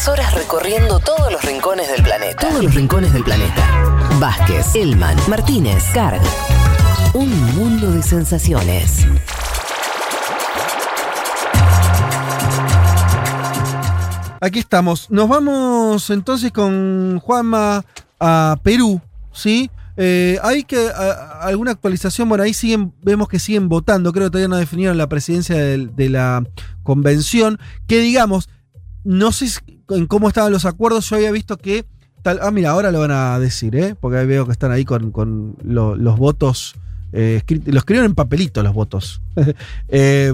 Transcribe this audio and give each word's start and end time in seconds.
Tres 0.00 0.08
horas 0.08 0.32
recorriendo 0.32 0.98
todos 0.98 1.30
los 1.30 1.44
rincones 1.44 1.86
del 1.90 2.02
planeta. 2.02 2.48
Todos 2.48 2.64
los 2.64 2.74
rincones 2.74 3.12
del 3.12 3.22
planeta. 3.22 4.08
Vázquez, 4.18 4.74
Elman, 4.74 5.14
Martínez, 5.28 5.84
Carg. 5.92 6.22
Un 7.12 7.28
mundo 7.54 7.90
de 7.92 8.02
sensaciones. 8.02 9.04
Aquí 14.40 14.58
estamos. 14.58 15.10
Nos 15.10 15.28
vamos 15.28 16.08
entonces 16.08 16.50
con 16.50 17.18
Juanma 17.20 17.84
a 18.18 18.56
Perú, 18.62 19.00
¿sí? 19.32 19.70
Eh, 19.98 20.38
hay 20.42 20.64
que 20.64 20.88
a- 20.88 21.40
alguna 21.42 21.72
actualización, 21.72 22.26
bueno, 22.28 22.42
ahí 22.44 22.54
siguen, 22.54 22.94
vemos 23.02 23.28
que 23.28 23.38
siguen 23.38 23.68
votando, 23.68 24.12
creo 24.12 24.26
que 24.26 24.30
todavía 24.30 24.48
no 24.48 24.56
definieron 24.56 24.96
la 24.96 25.08
presidencia 25.10 25.56
del- 25.56 25.94
de, 25.94 26.08
la 26.08 26.42
convención, 26.82 27.58
que 27.86 27.98
digamos, 28.00 28.48
no 29.04 29.30
sé 29.32 29.48
si- 29.48 29.79
en 29.90 30.06
cómo 30.06 30.28
estaban 30.28 30.52
los 30.52 30.64
acuerdos, 30.64 31.08
yo 31.10 31.16
había 31.16 31.30
visto 31.30 31.56
que, 31.56 31.84
tal, 32.22 32.38
ah, 32.42 32.50
mira, 32.50 32.70
ahora 32.70 32.90
lo 32.92 33.00
van 33.00 33.10
a 33.12 33.38
decir, 33.38 33.74
¿eh? 33.76 33.94
porque 33.98 34.24
veo 34.24 34.46
que 34.46 34.52
están 34.52 34.72
ahí 34.72 34.84
con, 34.84 35.10
con 35.10 35.56
lo- 35.62 35.96
los 35.96 36.18
votos, 36.18 36.74
eh, 37.12 37.42
escri- 37.44 37.62
lo 37.66 37.78
escribieron 37.78 38.10
en 38.10 38.14
papelito 38.14 38.62
los 38.62 38.74
votos. 38.74 39.20
Eh, 39.88 40.32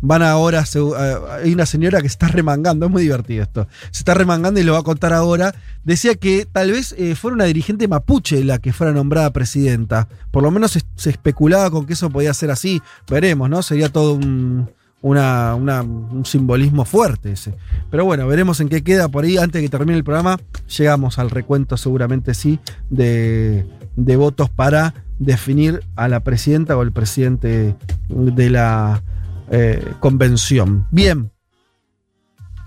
van 0.00 0.22
ahora, 0.22 0.60
a- 0.64 1.34
hay 1.42 1.52
una 1.52 1.66
señora 1.66 2.00
que 2.00 2.08
se 2.08 2.12
está 2.12 2.28
remangando, 2.28 2.86
es 2.86 2.92
muy 2.92 3.02
divertido 3.02 3.42
esto, 3.42 3.66
se 3.90 4.00
está 4.00 4.14
remangando 4.14 4.60
y 4.60 4.62
lo 4.62 4.72
va 4.74 4.78
a 4.78 4.82
contar 4.84 5.12
ahora. 5.12 5.54
Decía 5.84 6.14
que 6.14 6.46
tal 6.50 6.70
vez 6.70 6.94
eh, 6.98 7.14
fuera 7.16 7.34
una 7.34 7.44
dirigente 7.46 7.88
mapuche 7.88 8.44
la 8.44 8.58
que 8.58 8.72
fuera 8.72 8.92
nombrada 8.92 9.32
presidenta. 9.32 10.06
Por 10.30 10.42
lo 10.44 10.50
menos 10.52 10.70
se, 10.72 10.82
se 10.96 11.10
especulaba 11.10 11.70
con 11.70 11.84
que 11.86 11.94
eso 11.94 12.10
podía 12.10 12.32
ser 12.34 12.50
así. 12.52 12.80
Veremos, 13.10 13.50
¿no? 13.50 13.60
Sería 13.62 13.88
todo 13.88 14.12
un, 14.14 14.70
una- 15.02 15.54
un 15.82 16.24
simbolismo 16.24 16.84
fuerte 16.84 17.32
ese. 17.32 17.54
Pero 17.90 18.04
bueno, 18.04 18.26
veremos 18.26 18.60
en 18.60 18.68
qué 18.68 18.82
queda 18.82 19.08
por 19.08 19.24
ahí. 19.24 19.36
Antes 19.36 19.60
de 19.60 19.66
que 19.66 19.68
termine 19.70 19.96
el 19.96 20.04
programa, 20.04 20.38
llegamos 20.76 21.18
al 21.18 21.30
recuento, 21.30 21.76
seguramente 21.76 22.34
sí, 22.34 22.58
de, 22.90 23.66
de 23.96 24.16
votos 24.16 24.50
para 24.50 24.94
definir 25.18 25.82
a 25.96 26.08
la 26.08 26.20
presidenta 26.20 26.76
o 26.76 26.82
el 26.82 26.92
presidente 26.92 27.76
de 28.08 28.50
la 28.50 29.02
eh, 29.50 29.94
convención. 30.00 30.86
Bien. 30.90 31.30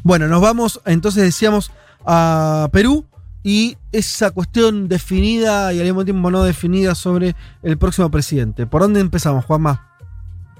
Bueno, 0.04 0.28
nos 0.28 0.42
vamos, 0.42 0.82
entonces 0.86 1.24
decíamos, 1.24 1.72
a 2.06 2.68
Perú 2.72 3.06
y 3.44 3.78
esa 3.92 4.32
cuestión 4.32 4.88
definida 4.88 5.74
y 5.74 5.80
al 5.80 5.86
mismo 5.86 6.04
tiempo 6.06 6.32
no 6.32 6.44
definida 6.44 6.96
sobre 6.96 7.36
el 7.62 7.78
próximo 7.78 8.10
presidente. 8.10 8.66
¿Por 8.66 8.82
dónde 8.82 9.00
empezamos, 9.00 9.46
Juanma? 9.46 9.91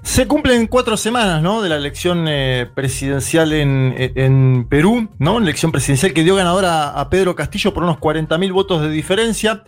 Se 0.02 0.26
cumplen 0.26 0.66
cuatro 0.66 0.96
semanas, 0.96 1.42
¿no? 1.42 1.62
De 1.62 1.68
la 1.68 1.76
elección 1.76 2.26
eh, 2.28 2.68
presidencial 2.74 3.52
en, 3.52 3.94
en 3.96 4.66
Perú, 4.68 5.08
¿no? 5.18 5.38
Elección 5.38 5.70
presidencial 5.70 6.12
que 6.12 6.24
dio 6.24 6.34
ganadora 6.34 6.90
a 6.90 7.08
Pedro 7.08 7.36
Castillo 7.36 7.72
por 7.72 7.84
unos 7.84 7.98
40.000 7.98 8.52
votos 8.52 8.82
de 8.82 8.90
diferencia. 8.90 9.62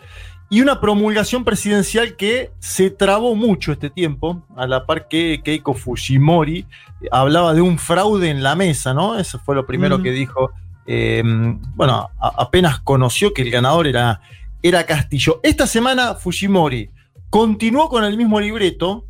Y 0.51 0.61
una 0.61 0.81
promulgación 0.81 1.45
presidencial 1.45 2.17
que 2.17 2.51
se 2.59 2.91
trabó 2.91 3.35
mucho 3.35 3.73
este 3.73 3.89
tiempo, 3.91 4.45
a 4.57 4.67
la 4.67 4.85
par 4.85 5.09
que 5.09 5.41
Keiko 5.43 5.73
Fujimori 5.73 6.59
eh, 7.01 7.09
hablaba 7.11 7.55
de 7.55 7.63
un 7.63 7.79
fraude 7.79 8.29
en 8.29 8.43
la 8.43 8.55
mesa, 8.55 8.93
¿no? 8.93 9.19
Eso 9.19 9.39
fue 9.39 9.55
lo 9.55 9.65
primero 9.67 9.98
Mm. 9.98 10.03
que 10.03 10.11
dijo. 10.11 10.51
eh, 10.87 11.23
bueno, 11.77 12.11
a- 12.21 12.43
apenas 12.43 12.79
conoció 12.81 13.33
que 13.33 13.41
el 13.41 13.51
ganador 13.51 13.87
era, 13.87 14.21
era 14.63 14.85
Castillo. 14.85 15.41
Esta 15.43 15.67
semana 15.67 16.15
Fujimori 16.15 16.91
continuó 17.31 17.89
con 17.89 18.05
el 18.05 18.19
mismo 18.19 18.39
libreto, 18.39 19.07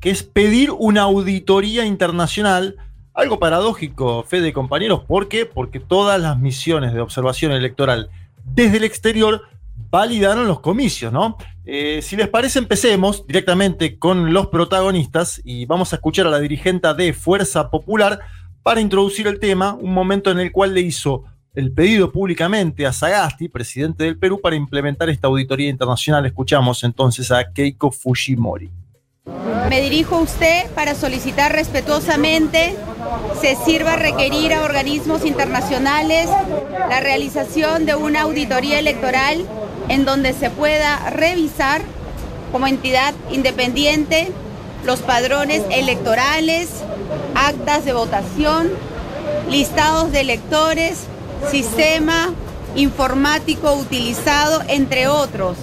que 0.00 0.10
es 0.10 0.22
pedir 0.22 0.70
una 0.70 1.02
auditoría 1.02 1.84
internacional. 1.84 2.76
Algo 3.12 3.38
paradójico, 3.38 4.22
Fede 4.22 4.52
compañeros, 4.52 5.02
¿por 5.06 5.28
qué? 5.28 5.44
Porque 5.46 5.80
todas 5.80 6.20
las 6.20 6.38
misiones 6.38 6.94
de 6.94 7.00
observación 7.00 7.52
electoral 7.52 8.10
desde 8.44 8.78
el 8.78 8.84
exterior 8.84 9.42
validaron 9.90 10.46
los 10.46 10.60
comicios, 10.60 11.12
¿no? 11.12 11.36
Eh, 11.66 12.00
si 12.02 12.16
les 12.16 12.28
parece, 12.28 12.58
empecemos 12.58 13.26
directamente 13.26 13.98
con 13.98 14.32
los 14.32 14.46
protagonistas 14.46 15.40
y 15.44 15.66
vamos 15.66 15.92
a 15.92 15.96
escuchar 15.96 16.26
a 16.26 16.30
la 16.30 16.40
dirigente 16.40 16.92
de 16.94 17.12
Fuerza 17.12 17.70
Popular 17.70 18.20
para 18.62 18.80
introducir 18.80 19.26
el 19.26 19.38
tema, 19.38 19.74
un 19.74 19.92
momento 19.92 20.30
en 20.30 20.40
el 20.40 20.52
cual 20.52 20.74
le 20.74 20.80
hizo 20.80 21.24
el 21.54 21.72
pedido 21.72 22.12
públicamente 22.12 22.86
a 22.86 22.92
Sagasti, 22.92 23.48
presidente 23.48 24.04
del 24.04 24.18
Perú, 24.18 24.40
para 24.40 24.56
implementar 24.56 25.10
esta 25.10 25.28
auditoría 25.28 25.68
internacional. 25.68 26.24
Escuchamos 26.26 26.84
entonces 26.84 27.30
a 27.32 27.52
Keiko 27.52 27.90
Fujimori. 27.90 28.70
Me 29.68 29.80
dirijo 29.80 30.16
a 30.16 30.20
usted 30.20 30.66
para 30.74 30.94
solicitar 30.94 31.52
respetuosamente 31.52 32.74
se 33.40 33.54
sirva 33.54 33.96
requerir 33.96 34.52
a 34.52 34.64
organismos 34.64 35.24
internacionales 35.24 36.28
la 36.88 37.00
realización 37.00 37.86
de 37.86 37.94
una 37.94 38.22
auditoría 38.22 38.78
electoral 38.78 39.46
en 39.88 40.04
donde 40.04 40.32
se 40.32 40.50
pueda 40.50 41.10
revisar 41.10 41.82
como 42.50 42.66
entidad 42.66 43.14
independiente 43.30 44.32
los 44.84 45.00
padrones 45.00 45.62
electorales, 45.70 46.68
actas 47.34 47.84
de 47.84 47.92
votación, 47.92 48.70
listados 49.50 50.10
de 50.10 50.20
electores, 50.20 51.04
sistema 51.50 52.32
informático 52.74 53.74
utilizado, 53.74 54.62
entre 54.68 55.06
otros. 55.06 55.56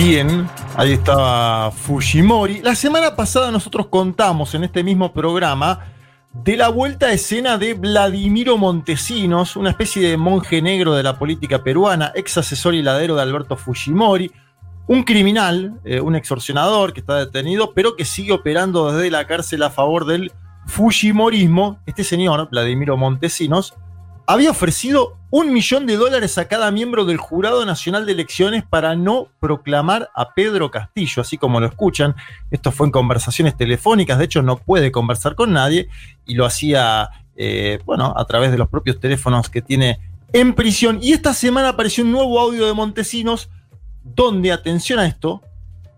Bien, 0.00 0.48
ahí 0.76 0.92
estaba 0.92 1.72
Fujimori. 1.72 2.60
La 2.62 2.76
semana 2.76 3.16
pasada 3.16 3.50
nosotros 3.50 3.88
contamos 3.88 4.54
en 4.54 4.62
este 4.62 4.84
mismo 4.84 5.12
programa 5.12 5.86
de 6.32 6.56
la 6.56 6.68
vuelta 6.68 7.06
a 7.06 7.12
escena 7.12 7.58
de 7.58 7.74
Vladimiro 7.74 8.56
Montesinos, 8.56 9.56
una 9.56 9.70
especie 9.70 10.08
de 10.08 10.16
monje 10.16 10.62
negro 10.62 10.94
de 10.94 11.02
la 11.02 11.18
política 11.18 11.64
peruana, 11.64 12.12
ex 12.14 12.38
asesor 12.38 12.76
y 12.76 12.82
ladero 12.82 13.16
de 13.16 13.22
Alberto 13.22 13.56
Fujimori, 13.56 14.30
un 14.86 15.02
criminal, 15.02 15.80
eh, 15.84 16.00
un 16.00 16.14
extorsionador 16.14 16.92
que 16.92 17.00
está 17.00 17.16
detenido, 17.16 17.72
pero 17.74 17.96
que 17.96 18.04
sigue 18.04 18.32
operando 18.32 18.92
desde 18.92 19.10
la 19.10 19.26
cárcel 19.26 19.64
a 19.64 19.70
favor 19.70 20.06
del 20.06 20.30
Fujimorismo. 20.68 21.80
Este 21.86 22.04
señor, 22.04 22.48
Vladimiro 22.52 22.96
Montesinos, 22.96 23.74
había 24.28 24.52
ofrecido 24.52 25.17
un 25.30 25.52
millón 25.52 25.86
de 25.86 25.96
dólares 25.96 26.38
a 26.38 26.48
cada 26.48 26.70
miembro 26.70 27.04
del 27.04 27.18
Jurado 27.18 27.64
Nacional 27.66 28.06
de 28.06 28.12
Elecciones 28.12 28.64
para 28.64 28.96
no 28.96 29.28
proclamar 29.40 30.10
a 30.14 30.32
Pedro 30.32 30.70
Castillo, 30.70 31.20
así 31.20 31.36
como 31.36 31.60
lo 31.60 31.66
escuchan. 31.66 32.14
Esto 32.50 32.72
fue 32.72 32.86
en 32.86 32.92
conversaciones 32.92 33.56
telefónicas, 33.56 34.18
de 34.18 34.24
hecho 34.24 34.42
no 34.42 34.56
puede 34.56 34.90
conversar 34.90 35.34
con 35.34 35.52
nadie 35.52 35.88
y 36.26 36.34
lo 36.34 36.46
hacía, 36.46 37.10
eh, 37.36 37.78
bueno, 37.84 38.14
a 38.16 38.24
través 38.24 38.50
de 38.50 38.58
los 38.58 38.68
propios 38.68 39.00
teléfonos 39.00 39.50
que 39.50 39.60
tiene 39.60 39.98
en 40.32 40.54
prisión. 40.54 40.98
Y 41.02 41.12
esta 41.12 41.34
semana 41.34 41.70
apareció 41.70 42.04
un 42.04 42.12
nuevo 42.12 42.40
audio 42.40 42.66
de 42.66 42.72
Montesinos 42.72 43.50
donde, 44.02 44.52
atención 44.52 44.98
a 44.98 45.06
esto, 45.06 45.42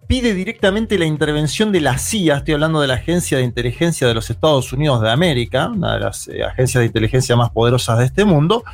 pide 0.09 0.35
directamente 0.35 0.99
la 0.99 1.05
intervención 1.05 1.71
de 1.71 1.81
la 1.81 1.97
CIA, 1.97 2.39
estoy 2.39 2.55
hablando 2.55 2.81
de 2.81 2.89
la 2.89 2.95
Agencia 2.95 3.39
de 3.39 3.45
Inteligencia 3.45 4.09
de 4.09 4.15
los 4.15 4.29
Estados 4.29 4.73
Unidos 4.73 5.01
de 5.03 5.09
América, 5.09 5.69
una 5.69 5.95
de 5.95 6.01
las 6.01 6.27
eh, 6.27 6.43
agencias 6.43 6.81
de 6.81 6.87
inteligencia 6.87 7.37
más 7.37 7.51
poderosas 7.51 7.99
de 7.99 8.07
este 8.07 8.25
mundo, 8.25 8.65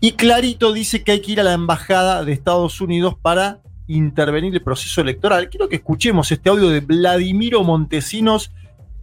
y 0.00 0.12
clarito 0.12 0.72
dice 0.72 1.02
que 1.02 1.12
hay 1.12 1.20
que 1.20 1.32
ir 1.32 1.40
a 1.40 1.44
la 1.44 1.52
Embajada 1.52 2.24
de 2.24 2.32
Estados 2.32 2.80
Unidos 2.80 3.16
para 3.20 3.60
intervenir 3.86 4.54
el 4.54 4.62
proceso 4.62 5.00
electoral. 5.00 5.48
Quiero 5.48 5.68
que 5.68 5.76
escuchemos 5.76 6.30
este 6.30 6.50
audio 6.50 6.68
de 6.68 6.80
Vladimiro 6.80 7.64
Montesinos, 7.64 8.52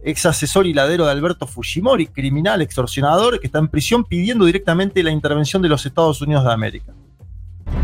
ex 0.02 0.24
asesor 0.24 0.66
y 0.66 0.72
ladero 0.72 1.04
de 1.04 1.12
Alberto 1.12 1.46
Fujimori, 1.46 2.06
criminal, 2.06 2.62
extorsionador, 2.62 3.40
que 3.40 3.48
está 3.48 3.58
en 3.58 3.68
prisión 3.68 4.04
pidiendo 4.04 4.44
directamente 4.44 5.02
la 5.02 5.10
intervención 5.10 5.60
de 5.60 5.68
los 5.68 5.84
Estados 5.84 6.22
Unidos 6.22 6.44
de 6.44 6.52
América. 6.52 6.92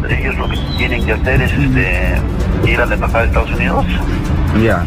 Ellos 0.08 0.36
lo 0.36 0.48
que 0.48 0.56
tienen 0.78 1.04
que 1.04 1.12
hacer 1.12 1.42
es 1.42 1.52
este, 1.52 2.70
ir 2.70 2.80
a 2.80 2.86
la 2.86 2.94
embajada 2.94 3.22
de 3.22 3.26
Estados 3.28 3.50
Unidos 3.50 3.84
Ya. 4.62 4.86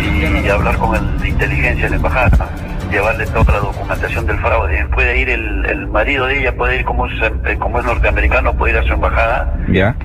y 0.00 0.48
hablar 0.48 0.78
con 0.78 0.94
el 0.94 1.18
de 1.18 1.28
inteligencia 1.28 1.84
de 1.84 1.90
la 1.90 1.96
embajada, 1.96 2.50
llevarle 2.92 3.26
toda 3.26 3.54
la 3.54 3.60
documentación 3.60 4.26
del 4.26 4.38
fraude. 4.38 4.86
Puede 4.94 5.18
ir 5.18 5.28
el, 5.30 5.64
el 5.66 5.86
marido 5.88 6.26
de 6.26 6.40
ella, 6.40 6.54
puede 6.56 6.76
ir 6.80 6.84
como 6.84 7.06
es, 7.06 7.12
eh, 7.22 7.56
como 7.58 7.80
es 7.80 7.84
norteamericano, 7.86 8.54
puede 8.56 8.74
ir 8.74 8.78
a 8.78 8.82
su 8.86 8.92
embajada, 8.92 9.56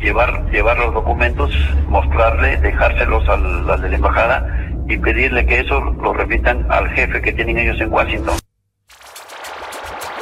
llevar, 0.02 0.50
llevar 0.52 0.78
los 0.80 0.94
documentos, 0.94 1.52
mostrarle, 1.90 2.58
dejárselos 2.58 3.28
al, 3.30 3.70
al 3.70 3.82
de 3.82 3.90
la 3.90 3.96
embajada 3.96 4.48
y 4.90 4.98
pedirle 4.98 5.46
que 5.46 5.60
eso 5.60 5.80
lo 5.80 6.14
repitan 6.14 6.66
al 6.72 6.90
jefe 6.92 7.22
que 7.22 7.34
tienen 7.34 7.58
ellos 7.60 7.80
en 7.82 7.92
Washington. 7.92 8.36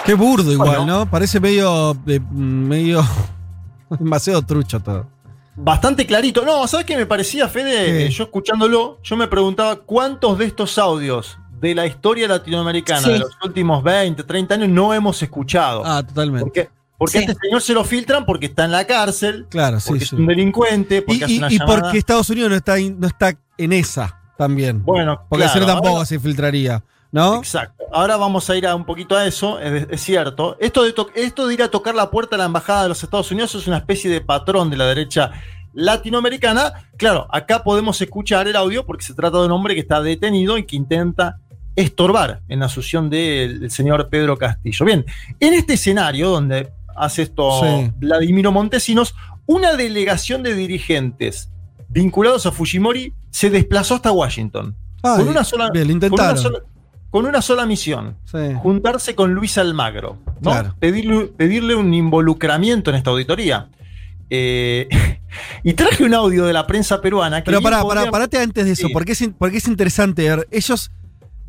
Qué 0.06 0.13
burdo 0.13 0.51
igual, 0.51 0.78
Bueno. 0.78 0.86
¿no? 1.00 1.06
Parece 1.10 1.40
medio. 1.40 1.92
eh, 2.07 2.19
medio. 2.31 3.01
demasiado 4.00 4.42
trucho 4.44 4.80
todo. 4.80 5.07
Bastante 5.56 6.06
clarito. 6.06 6.44
No, 6.45 6.68
¿sabes 6.68 6.86
qué 6.86 6.98
me 6.98 7.06
parecía, 7.06 7.48
Fede? 7.48 7.86
¿Qué? 8.06 8.10
Yo 8.10 8.25
escuchándolo, 8.25 9.00
yo 9.04 9.16
me 9.16 9.28
preguntaba 9.28 9.78
cuántos 9.78 10.38
de 10.38 10.45
estos 10.45 10.78
audios 10.78 11.40
de 11.60 11.75
la 11.75 11.86
historia 11.86 12.28
latinoamericana 12.28 13.02
Sí. 13.02 13.13
de 13.13 13.19
los 13.19 13.31
últimos 13.44 13.84
20, 13.84 14.24
30 14.24 14.56
años 14.56 14.69
no 14.69 14.94
hemos 14.94 15.22
escuchado. 15.22 15.81
Ah, 15.86 16.04
totalmente. 16.06 16.44
porque 16.46 16.69
porque 16.98 17.12
Sí. 17.12 17.18
a 17.18 17.22
este 17.31 17.36
señor 17.42 17.62
se 17.62 17.74
lo 17.74 17.84
filtran 17.84 18.25
porque 18.25 18.46
está 18.46 18.63
en 18.63 18.72
la 18.72 18.86
cárcel, 18.88 19.48
Claro, 19.50 19.81
sí, 19.81 19.90
porque 19.90 20.06
sí. 20.06 20.16
es 20.16 20.19
un 20.19 20.28
delincuente, 20.28 21.02
porque 21.02 21.19
Y, 21.19 21.24
hace 21.24 21.38
una 21.40 21.52
y 21.54 21.60
porque 21.60 21.98
Estados 21.98 22.30
Unidos 22.30 22.50
no 22.52 22.56
está, 22.56 22.75
no 22.80 23.07
está 23.07 23.34
en 23.57 23.74
esa 23.74 24.18
también. 24.38 24.81
Bueno, 24.84 25.22
Porque 25.28 25.44
si 25.50 25.60
no 25.60 25.66
claro, 25.66 25.74
tampoco 25.81 25.96
ahora- 25.98 26.06
se 26.06 26.19
filtraría. 26.19 26.84
¿no? 27.12 27.38
Exacto. 27.38 27.84
Ahora 27.94 28.18
vamos 28.18 28.50
a 28.50 28.57
ir 28.57 28.68
a 28.68 28.75
un 28.75 28.84
poquito 28.86 29.16
a 29.16 29.25
eso, 29.25 29.57
es, 29.60 29.88
es 29.90 30.02
cierto. 30.02 30.57
Esto 30.60 30.84
de, 30.84 30.94
esto 31.16 31.48
de 31.48 31.54
ir 31.54 31.63
a 31.63 31.69
tocar 31.69 31.96
la 31.96 32.10
puerta 32.12 32.36
a 32.36 32.40
la 32.40 32.46
Embajada 32.46 32.84
de 32.84 32.90
los 32.90 33.02
Estados 33.04 33.31
Unidos 33.31 33.56
es 33.56 33.68
una 33.68 33.78
especie 33.78 34.10
de 34.12 34.19
patrón 34.19 34.69
de 34.69 34.75
la 34.78 34.86
derecha 34.86 35.31
latinoamericana. 35.74 36.90
Claro, 36.98 37.28
acá 37.31 37.63
podemos 37.63 38.02
escuchar 38.02 38.48
el 38.48 38.56
audio 38.56 38.86
porque 38.86 39.04
se 39.06 39.13
trata 39.13 39.38
de 39.40 39.46
un 39.46 39.52
hombre 39.52 39.75
que 39.75 39.81
está 39.81 40.02
detenido 40.02 40.57
y 40.57 40.66
que 40.66 40.75
intenta 40.75 41.38
estorbar 41.75 42.42
en 42.48 42.60
la 42.60 42.66
asunción 42.68 43.10
del, 43.10 43.69
señor 43.72 44.10
Pedro 44.10 44.38
Castillo. 44.38 44.86
Bien, 44.86 45.06
en 45.39 45.54
este 45.54 45.74
escenario 45.74 46.30
donde 46.30 46.69
hace 46.95 47.24
esto 47.24 47.62
Sí. 47.63 47.92
Vladimiro 47.98 48.51
Montesinos, 48.51 49.16
una 49.45 49.75
delegación 49.75 50.44
de 50.44 50.54
dirigentes 50.56 51.50
vinculados 51.89 52.45
a 52.45 52.51
Fujimori 52.51 53.13
se 53.30 53.50
desplazó 53.50 53.95
hasta 53.95 54.12
Washington. 54.12 54.75
Ay, 55.04 55.19
con 55.19 55.27
una 55.30 55.44
sola, 55.44 55.69
bien, 55.72 56.00
con 56.00 56.13
una 56.13 56.36
sola- 56.38 56.60
con 57.12 57.25
una 57.25 57.42
sola 57.42 57.66
misión, 57.66 58.18
Sí. 58.25 58.38
juntarse 58.57 59.16
con 59.16 59.33
Luis 59.33 59.57
Almagro, 59.57 60.18
¿no? 60.42 60.51
Claro. 60.51 60.75
pedirle, 60.80 61.25
pedirle 61.28 61.75
un 61.75 61.94
involucramiento 61.94 62.89
en 62.89 62.98
esta 62.98 63.12
auditoría. 63.12 63.69
Eh, 64.30 64.88
y 65.63 65.74
traje 65.74 66.04
un 66.04 66.13
audio 66.13 66.45
de 66.45 66.54
la 66.54 66.66
prensa 66.66 67.00
peruana 67.01 67.42
que 67.42 67.45
Pero 67.45 67.62
pará, 67.62 67.81
podría- 67.81 68.00
pará, 68.01 68.12
parate 68.12 68.38
antes 68.39 68.66
de 68.66 68.71
eso, 68.71 68.88
Sí. 68.88 68.94
porque, 68.94 69.12
es, 69.12 69.30
porque 69.38 69.57
es 69.57 69.68
interesante 69.68 70.24
ver. 70.28 70.48
Ellos 70.51 70.92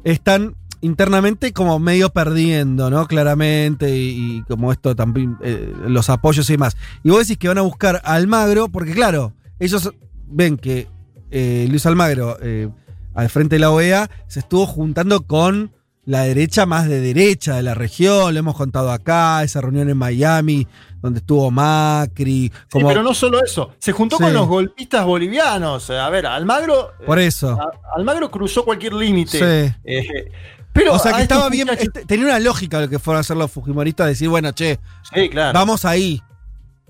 están 0.05 0.57
internamente 0.81 1.53
como 1.53 1.79
medio 1.79 2.11
perdiendo, 2.11 2.91
¿no? 2.91 3.07
Claramente, 3.07 3.97
y, 3.97 4.43
como 4.49 4.73
esto 4.73 4.95
también, 4.95 5.37
eh, 5.43 5.73
los 5.87 6.11
apoyos 6.11 6.49
y 6.51 6.55
demás. 6.55 6.77
Y 7.03 7.11
vos 7.11 7.21
decís 7.21 7.39
que 7.39 7.49
van 7.49 7.59
a 7.59 7.63
buscar 7.63 8.01
a 8.05 8.15
Almagro, 8.15 8.69
porque 8.69 8.93
claro, 8.93 9.33
ellos 9.59 9.93
ven 10.27 10.57
que 10.57 10.89
eh, 11.31 11.67
Luis 11.71 11.87
Almagro, 11.87 12.37
eh, 12.41 12.69
al 13.15 13.29
frente 13.31 13.57
de 13.57 13.61
la 13.61 13.71
OEA, 13.71 14.11
se 14.29 14.41
estuvo 14.41 14.67
juntando 14.67 15.27
con 15.27 15.73
la 16.07 16.23
derecha 16.23 16.65
más 16.67 16.89
de 16.89 17.01
derecha 17.01 17.57
de 17.57 17.63
la 17.63 17.75
región, 17.75 18.33
lo 18.33 18.41
hemos 18.41 18.57
contado 18.57 18.91
acá, 18.91 19.43
esa 19.43 19.61
reunión 19.61 19.91
en 19.91 19.97
Miami, 19.99 20.67
donde 21.03 21.19
estuvo 21.19 21.51
Macri, 21.51 22.51
Sí, 22.73 22.79
pero 22.87 23.03
no 23.03 23.13
solo 23.13 23.43
eso, 23.45 23.73
se 23.79 23.93
juntó 23.93 24.17
Sí. 24.17 24.23
con 24.25 24.33
los 24.33 24.47
golpistas 24.47 25.05
bolivianos. 25.05 25.91
A 25.91 26.09
ver, 26.11 26.27
Almagro, 26.27 26.93
Por 27.05 27.19
eso. 27.19 27.51
a- 27.61 27.71
Almagro 27.97 28.31
cruzó 28.31 28.65
cualquier 28.65 28.93
límite. 28.95 29.39
Sí. 29.39 29.75
Eh, 29.85 30.31
pero 30.73 30.95
O 30.95 30.99
sea 30.99 31.13
que 31.15 31.23
estaba 31.23 31.49
bien, 31.49 31.67
muchachos- 31.67 31.89
este- 31.89 32.05
tenía 32.07 32.27
una 32.27 32.39
lógica 32.39 32.81
lo 32.81 32.89
que 32.89 32.99
fueron 32.99 33.19
a 33.19 33.21
hacer 33.21 33.37
los 33.37 33.51
fujimoristas, 33.51 34.07
decir, 34.07 34.29
bueno, 34.29 34.53
che, 34.53 34.79
claro. 35.31 35.53
vamos 35.59 35.85
ahí. 35.85 36.23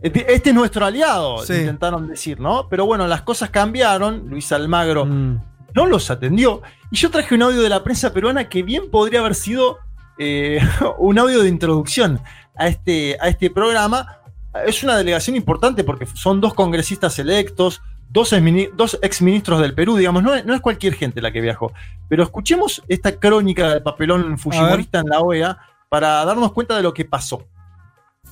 Este 0.03 0.31
este 0.35 0.51
es 0.51 0.55
nuestro 0.55 0.85
aliado, 0.85 1.41
intentaron 1.43 2.07
decir, 2.07 2.39
¿no? 2.39 2.69
Pero 2.69 2.85
bueno, 2.85 3.07
las 3.07 3.23
cosas 3.23 3.49
cambiaron. 3.49 4.29
Luis 4.29 4.53
Almagro 4.53 5.07
Mm. 5.07 5.41
No 5.77 5.87
los 5.87 6.11
atendió. 6.11 6.63
Y 6.91 6.97
yo 6.97 7.11
traje 7.11 7.35
un 7.35 7.43
audio 7.43 7.63
de 7.63 7.69
la 7.69 7.85
prensa 7.85 8.13
peruana 8.13 8.49
que 8.49 8.63
bien 8.65 8.91
podría 8.91 9.21
haber 9.21 9.35
sido 9.37 9.79
eh, 10.19 10.59
un 10.99 11.19
audio 11.19 11.43
de 11.43 11.49
introducción 11.49 12.21
a 12.57 12.67
este, 12.67 13.17
a 13.21 13.29
este 13.29 13.51
programa. 13.51 14.19
Es 14.67 14.83
una 14.83 14.97
delegación 14.97 15.37
importante 15.37 15.85
porque 15.85 16.07
son 16.07 16.41
dos 16.41 16.55
congresistas 16.55 17.19
electos, 17.19 17.83
dos, 18.09 18.33
exmini- 18.33 18.71
dos 18.75 18.99
exministros 19.03 19.61
del 19.61 19.75
Perú, 19.75 19.97
digamos, 19.97 20.23
no, 20.23 20.35
es- 20.35 20.47
no 20.47 20.55
es 20.55 20.61
cualquier 20.63 20.95
gente 20.95 21.21
la 21.21 21.31
que 21.31 21.43
viajó. 21.43 21.73
Pero 22.09 22.23
escuchemos 22.25 22.83
esta 22.89 23.13
crónica 23.21 23.69
del 23.69 23.83
papelón 23.83 24.39
fujimorista 24.39 25.01
en 25.01 25.07
la 25.11 25.21
OEA 25.21 25.59
para 25.91 26.25
darnos 26.25 26.53
cuenta 26.53 26.75
de 26.77 26.83
lo 26.83 26.95
que 26.95 27.05
pasó. 27.05 27.47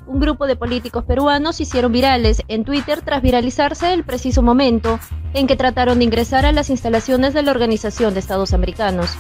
Un 0.07 0.21
grupo 0.21 0.47
de 0.47 0.57
políticos 0.57 1.05
peruanos 1.05 1.61
hicieron 1.61 1.93
virales 1.93 2.43
en 2.49 2.65
Twitter 2.65 3.01
tras 3.03 3.23
viralizarse 3.23 3.93
el 3.93 4.05
preciso 4.05 4.43
momento 4.43 4.99
en 5.33 5.47
que 5.47 5.57
trataron 5.57 5.99
de 5.99 6.05
ingresar 6.05 6.45
a 6.45 6.53
las 6.53 6.69
instalaciones 6.71 7.33
de 7.33 7.43
la 7.43 7.51
Organización 7.51 8.13
de 8.13 8.21
Estados 8.21 8.53
Americanos. 8.53 9.11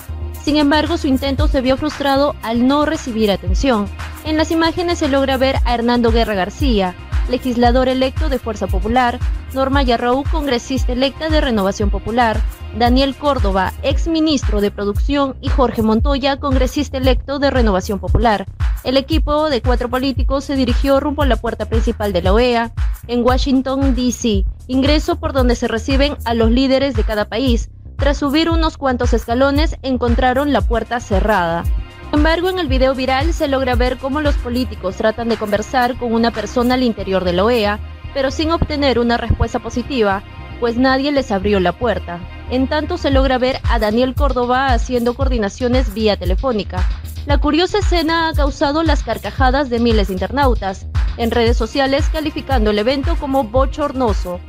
Sin 0.42 0.56
embargo, 0.56 0.98
su 0.98 1.06
intento 1.06 1.48
se 1.48 1.62
vio 1.62 1.78
frustrado 1.78 2.34
al 2.42 2.66
no 2.66 2.84
recibir 2.84 3.30
atención. 3.30 3.88
En 4.26 4.36
las 4.36 4.50
imágenes 4.50 4.98
se 4.98 5.08
logra 5.08 5.38
ver 5.38 5.56
a 5.64 5.74
Hernando 5.74 6.12
Guerra 6.12 6.34
García, 6.34 6.94
legislador 7.30 7.88
electo 7.88 8.28
de 8.28 8.38
Fuerza 8.38 8.66
Popular, 8.66 9.18
Norma 9.54 9.82
Yarrow, 9.82 10.22
congresista 10.30 10.92
electa 10.92 11.30
de 11.30 11.40
Renovación 11.40 11.88
Popular, 11.88 12.40
Daniel 12.78 13.14
Córdoba, 13.14 13.72
ex 13.82 14.08
ministro 14.08 14.60
de 14.60 14.70
Producción, 14.70 15.36
y 15.40 15.48
Jorge 15.48 15.80
Montoya, 15.82 16.38
congresista 16.38 16.98
electo 16.98 17.38
de 17.38 17.50
Renovación 17.50 17.98
Popular. 17.98 18.46
El 18.84 18.98
equipo 18.98 19.48
de 19.48 19.62
cuatro 19.62 19.88
políticos 19.88 20.44
se 20.44 20.56
dirigió 20.56 21.00
rumbo 21.00 21.22
a 21.22 21.26
la 21.26 21.36
puerta 21.36 21.64
principal 21.64 22.12
de 22.12 22.20
la 22.20 22.34
OEA 22.34 22.70
en 23.06 23.24
Washington, 23.24 23.94
D.C., 23.94 24.44
ingreso 24.66 25.16
por 25.18 25.32
donde 25.32 25.56
se 25.56 25.68
reciben 25.68 26.18
a 26.26 26.34
los 26.34 26.50
líderes 26.50 26.94
de 26.94 27.02
cada 27.02 27.24
país. 27.24 27.70
Tras 27.96 28.18
subir 28.18 28.50
unos 28.50 28.76
cuantos 28.76 29.14
escalones, 29.14 29.76
encontraron 29.80 30.52
la 30.52 30.60
puerta 30.60 31.00
cerrada. 31.00 31.64
Sin 32.10 32.20
embargo, 32.20 32.50
en 32.50 32.58
el 32.58 32.68
video 32.68 32.94
viral 32.94 33.32
se 33.32 33.48
logra 33.48 33.74
ver 33.74 33.96
cómo 33.96 34.20
los 34.20 34.34
políticos 34.36 34.96
tratan 34.96 35.30
de 35.30 35.38
conversar 35.38 35.96
con 35.96 36.12
una 36.12 36.30
persona 36.30 36.74
al 36.74 36.82
interior 36.82 37.24
de 37.24 37.32
la 37.32 37.44
OEA, 37.44 37.80
pero 38.12 38.30
sin 38.30 38.52
obtener 38.52 38.98
una 38.98 39.16
respuesta 39.16 39.60
positiva, 39.60 40.22
pues 40.60 40.76
nadie 40.76 41.10
les 41.10 41.32
abrió 41.32 41.58
la 41.58 41.72
puerta. 41.72 42.20
En 42.50 42.68
tanto 42.68 42.98
se 42.98 43.10
logra 43.10 43.38
ver 43.38 43.58
a 43.70 43.78
Daniel 43.78 44.14
Córdoba 44.14 44.68
haciendo 44.68 45.14
coordinaciones 45.14 45.94
vía 45.94 46.16
telefónica. 46.16 46.86
La 47.26 47.38
curiosa 47.38 47.78
escena 47.78 48.28
ha 48.28 48.32
causado 48.34 48.82
las 48.82 49.02
carcajadas 49.02 49.70
de 49.70 49.78
miles 49.78 50.08
de 50.08 50.12
internautas 50.14 50.86
en 51.16 51.30
redes 51.30 51.56
sociales 51.56 52.08
calificando 52.12 52.70
el 52.70 52.78
evento 52.78 53.16
como 53.16 53.44
bochornoso. 53.44 54.40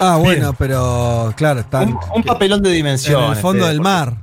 Ah, 0.00 0.16
bueno, 0.16 0.52
pero 0.58 1.32
claro, 1.36 1.60
están 1.60 1.90
Un, 1.90 1.98
un 2.16 2.22
papelón 2.24 2.62
de 2.62 2.70
en 2.70 2.74
dimensión. 2.76 3.30
el 3.30 3.36
fondo 3.36 3.66
del 3.66 3.80
mar. 3.80 4.16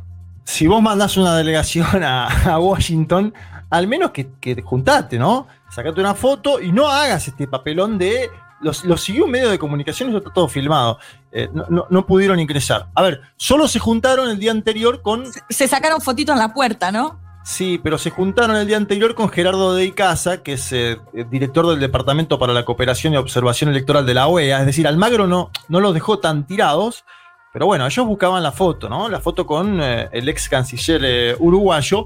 si 0.44 0.68
vos 0.68 0.82
mandás 0.82 1.16
una 1.16 1.36
delegación 1.38 2.04
a, 2.04 2.28
a 2.54 2.60
Washington, 2.60 3.34
al 3.70 3.88
menos 3.88 4.12
que, 4.12 4.32
que 4.42 4.62
juntate, 4.62 5.18
¿no? 5.18 5.48
Sacate 5.70 6.02
una 6.02 6.16
foto 6.16 6.60
y 6.60 6.72
no 6.74 6.90
hagas 6.90 7.28
este 7.30 7.48
papelón 7.48 7.98
de. 7.98 8.30
Los, 8.62 8.84
los 8.86 9.02
siguió 9.02 9.26
un 9.26 9.32
medio 9.32 9.50
de 9.50 9.58
comunicación 9.60 10.10
y 10.10 10.12
eso 10.12 10.18
está 10.20 10.32
todo 10.34 10.48
filmado. 10.48 11.00
Eh, 11.32 11.48
no, 11.54 11.66
no- 11.70 11.88
no 11.90 12.06
pudieron 12.06 12.40
ingresar. 12.40 12.88
A 12.96 13.02
ver, 13.02 13.22
solo 13.38 13.68
se 13.68 13.80
juntaron 13.80 14.30
el 14.30 14.40
día 14.40 14.52
anterior 14.52 15.02
con. 15.02 15.26
Se 15.50 15.68
sacaron 15.68 16.02
fotitos 16.02 16.34
en 16.34 16.40
la 16.40 16.54
puerta, 16.54 16.92
¿no? 16.92 17.20
Sí, 17.46 17.80
pero 17.82 17.98
se 17.98 18.10
juntaron 18.12 18.58
el 18.58 18.68
día 18.68 18.78
anterior 18.78 19.16
con 19.16 19.30
Gerardo 19.30 19.74
de 19.74 19.86
Icaza, 19.86 20.44
que 20.44 20.54
es 20.54 20.72
eh, 20.72 20.98
el 21.14 21.30
director 21.30 21.68
del 21.68 21.80
Departamento 21.80 22.38
para 22.38 22.54
la 22.54 22.66
Cooperación 22.66 23.14
y 23.14 23.18
Observación 23.18 23.70
Electoral 23.70 24.06
de 24.06 24.14
la 24.14 24.28
OEA. 24.28 24.60
Es 24.60 24.66
decir, 24.66 24.88
Almagro 24.88 25.26
no, 25.26 25.50
no 25.68 25.80
los 25.80 25.94
dejó 25.94 26.20
tan 26.20 26.46
tirados. 26.46 27.06
Pero 27.52 27.66
bueno, 27.66 27.88
ellos 27.88 28.06
buscaban 28.06 28.44
la 28.44 28.52
foto, 28.52 28.88
¿no? 28.90 29.10
La 29.10 29.20
foto 29.20 29.48
con 29.48 29.82
eh, 29.82 30.08
el 30.12 30.30
ex 30.30 30.48
canciller 30.50 31.02
eh, 31.04 31.36
uruguayo, 31.40 32.06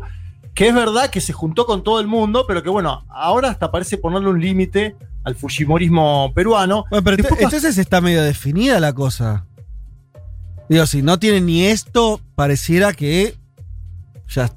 que 0.53 0.69
es 0.69 0.73
verdad 0.75 1.09
que 1.09 1.19
se 1.19 1.33
juntó 1.33 1.65
con 1.65 1.83
todo 1.83 1.99
el 1.99 2.07
mundo, 2.07 2.45
pero 2.47 2.63
que 2.63 2.69
bueno, 2.69 3.03
ahora 3.09 3.49
hasta 3.49 3.69
parece 3.69 3.97
ponerle 3.97 4.29
un 4.29 4.39
límite 4.39 4.95
al 5.23 5.35
fujimorismo 5.35 6.31
peruano. 6.33 6.85
Bueno, 6.89 7.03
pero 7.03 7.17
Después 7.17 7.39
ent- 7.39 7.43
entonces 7.45 7.77
está 7.77 8.01
medio 8.01 8.21
definida 8.23 8.79
la 8.79 8.93
cosa. 8.93 9.45
Digo, 10.69 10.85
si 10.85 11.01
no 11.01 11.19
tienen 11.19 11.45
ni 11.45 11.63
esto, 11.65 12.19
pareciera 12.35 12.93
que 12.93 13.35
ya 14.29 14.49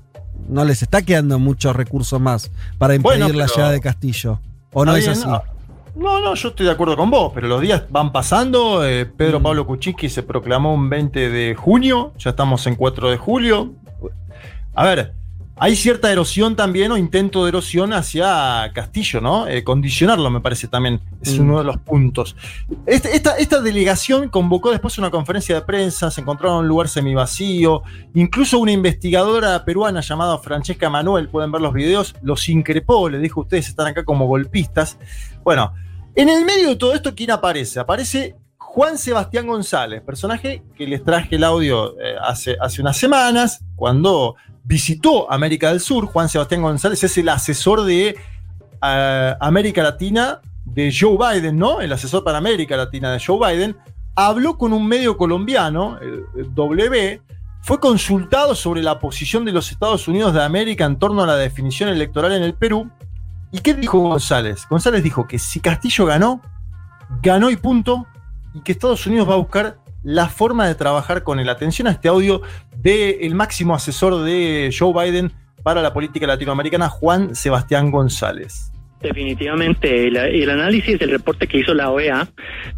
no 0.49 0.65
les 0.65 0.83
está 0.83 1.03
quedando 1.03 1.39
muchos 1.39 1.75
recursos 1.75 2.21
más 2.21 2.51
para 2.79 2.95
impedir 2.95 3.23
Bueno, 3.25 3.39
la 3.39 3.47
llegada 3.47 3.73
de 3.73 3.81
Castillo. 3.81 4.41
¿O 4.73 4.85
no 4.85 4.95
es 4.97 5.09
así? 5.09 5.27
No, 5.97 6.21
no, 6.21 6.35
yo 6.35 6.49
estoy 6.51 6.67
de 6.67 6.73
acuerdo 6.73 6.95
con 6.97 7.11
vos, 7.11 7.33
pero 7.35 7.49
los 7.49 7.61
días 7.63 7.85
van 7.91 8.13
pasando. 8.13 8.85
eh, 8.87 9.07
Pedro 9.07 9.41
Mm. 9.41 9.43
Pablo 9.43 9.67
Kuczynski 9.67 10.09
se 10.11 10.23
proclamó 10.23 10.75
un 10.75 10.91
20 10.91 11.31
de 11.31 11.55
junio, 11.55 12.13
ya 12.19 12.31
estamos 12.31 12.67
en 12.67 12.77
4 12.77 13.11
de 13.11 13.17
julio. 13.17 13.73
A 14.75 14.85
ver, 14.85 15.15
hay 15.59 15.75
cierta 15.75 16.13
erosión 16.13 16.55
también 16.55 16.93
o 16.93 16.99
intento 16.99 17.45
de 17.45 17.49
erosión 17.49 17.93
hacia 17.95 18.71
Castillo, 18.75 19.21
¿no? 19.23 19.49
Eh, 19.49 19.65
condicionarlo 19.65 20.29
me 20.31 20.41
parece 20.41 20.69
también, 20.69 21.01
es 21.23 21.39
Mm. 21.39 21.43
uno 21.43 21.59
de 21.59 21.65
los 21.65 21.79
puntos. 21.79 22.37
Este- 22.85 23.17
esta, 23.17 23.37
esta 23.39 23.61
delegación 23.63 24.29
convocó 24.29 24.71
después 24.71 24.99
una 24.99 25.11
conferencia 25.11 25.55
de 25.55 25.63
prensa, 25.63 26.11
se 26.11 26.21
encontraron 26.21 26.59
en 26.59 26.63
un 26.65 26.69
lugar 26.69 26.89
semivacío, 26.89 27.83
incluso 28.15 28.59
una 28.59 28.73
investigadora 28.73 29.65
peruana 29.65 30.01
llamada 30.03 30.37
Francesca 30.39 30.91
Manuel, 30.91 31.29
pueden 31.29 31.51
ver 31.51 31.63
los 31.63 31.73
videos, 31.73 32.15
los 32.23 32.49
increpó, 32.51 33.09
le 33.09 33.19
dijo 33.19 33.41
ustedes 33.41 33.69
están 33.69 33.87
acá 33.87 34.05
como 34.05 34.27
golpistas. 34.27 34.99
Bueno, 35.43 35.73
en 36.15 36.29
el 36.29 36.45
medio 36.45 36.69
de 36.69 36.77
todo 36.77 36.95
esto, 36.95 37.15
¿quién 37.15 37.31
aparece? 37.31 37.81
Aparece 37.81 38.37
Juan 38.59 38.99
Sebastián 38.99 39.47
González, 39.47 40.03
personaje 40.03 40.63
que 40.77 40.87
les 40.87 41.03
traje 41.03 41.37
el 41.37 41.45
audio 41.45 41.99
eh, 41.99 42.15
hace, 42.23 42.57
hace 42.61 42.83
unas 42.83 42.99
semanas, 42.99 43.65
cuando 43.75 44.35
visitó 44.67 45.31
América 45.31 45.71
del 45.71 45.81
Sur. 45.81 46.07
Juan 46.07 46.29
Sebastián 46.29 46.63
González 46.63 47.03
es 47.03 47.17
el 47.19 47.29
asesor 47.29 47.85
de 47.85 48.17
eh, 48.83 49.35
América 49.41 49.83
Latina 49.83 50.41
de 50.65 50.93
Joe 50.93 51.17
Biden, 51.17 51.57
¿no? 51.57 51.81
El 51.81 51.93
asesor 51.93 52.25
para 52.25 52.39
América 52.39 52.77
Latina 52.77 53.13
de 53.13 53.23
Joe 53.25 53.39
Biden. 53.39 53.77
Habló 54.15 54.59
con 54.59 54.73
un 54.73 54.87
medio 54.87 55.17
colombiano, 55.17 55.99
el 56.01 56.55
W, 56.55 57.21
fue 57.61 57.81
consultado 57.81 58.55
sobre 58.55 58.83
la 58.83 58.99
posición 58.99 59.45
de 59.45 59.53
los 59.53 59.71
Estados 59.71 60.09
Unidos 60.09 60.33
de 60.33 60.43
América 60.43 60.85
en 60.85 60.99
torno 60.99 61.23
a 61.23 61.27
la 61.27 61.37
definición 61.37 61.89
electoral 61.89 62.33
en 62.33 62.43
el 62.43 62.55
Perú. 62.55 62.91
¿Y 63.53 63.59
qué 63.59 63.75
dijo 63.75 63.99
González? 63.99 64.67
González 64.71 65.03
dijo 65.03 65.27
que 65.27 65.39
si 65.39 65.61
Castillo 65.61 66.07
ganó, 66.07 66.41
ganó 67.23 67.51
y 67.51 67.57
punto, 67.57 68.07
y 68.55 68.61
que 68.61 68.73
Estados 68.73 69.07
Unidos 69.07 69.29
va 69.29 69.35
a 69.35 69.39
buscar 69.39 69.79
la 70.03 70.29
forma 70.29 70.67
de 70.69 70.77
trabajar 70.77 71.25
con 71.25 71.41
él. 71.41 71.49
Atención 71.49 71.89
a 71.89 71.91
este 71.91 72.07
audio 72.07 72.41
del 72.83 73.35
máximo 73.35 73.75
asesor 73.75 74.23
de 74.25 74.75
Joe 74.77 74.93
Biden 74.93 75.33
para 75.63 75.83
la 75.83 75.93
política 75.93 76.27
latinoamericana, 76.27 76.89
Juan 76.89 77.35
Sebastián 77.35 77.91
González. 77.91 78.71
Definitivamente, 79.01 80.09
el, 80.09 80.17
el, 80.17 80.51
análisis 80.51 80.99
del 80.99 81.11
reporte 81.11 81.47
que 81.47 81.59
hizo 81.59 81.75
la 81.75 81.91
OEA 81.91 82.29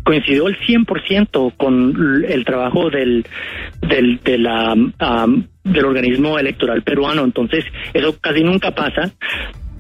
coincidió 0.05 0.47
al 0.47 0.59
100% 0.59 1.55
con 1.57 2.25
el 2.26 2.45
trabajo 2.45 2.90
del, 2.90 3.25
del, 3.83 4.21
de 4.25 4.38
la, 4.38 4.75
del 5.64 5.85
organismo 5.85 6.38
electoral 6.38 6.83
peruano. 6.83 7.25
Entonces, 7.25 7.64
eso 7.95 8.19
casi 8.21 8.43
nunca 8.43 8.73
pasa. 8.73 9.12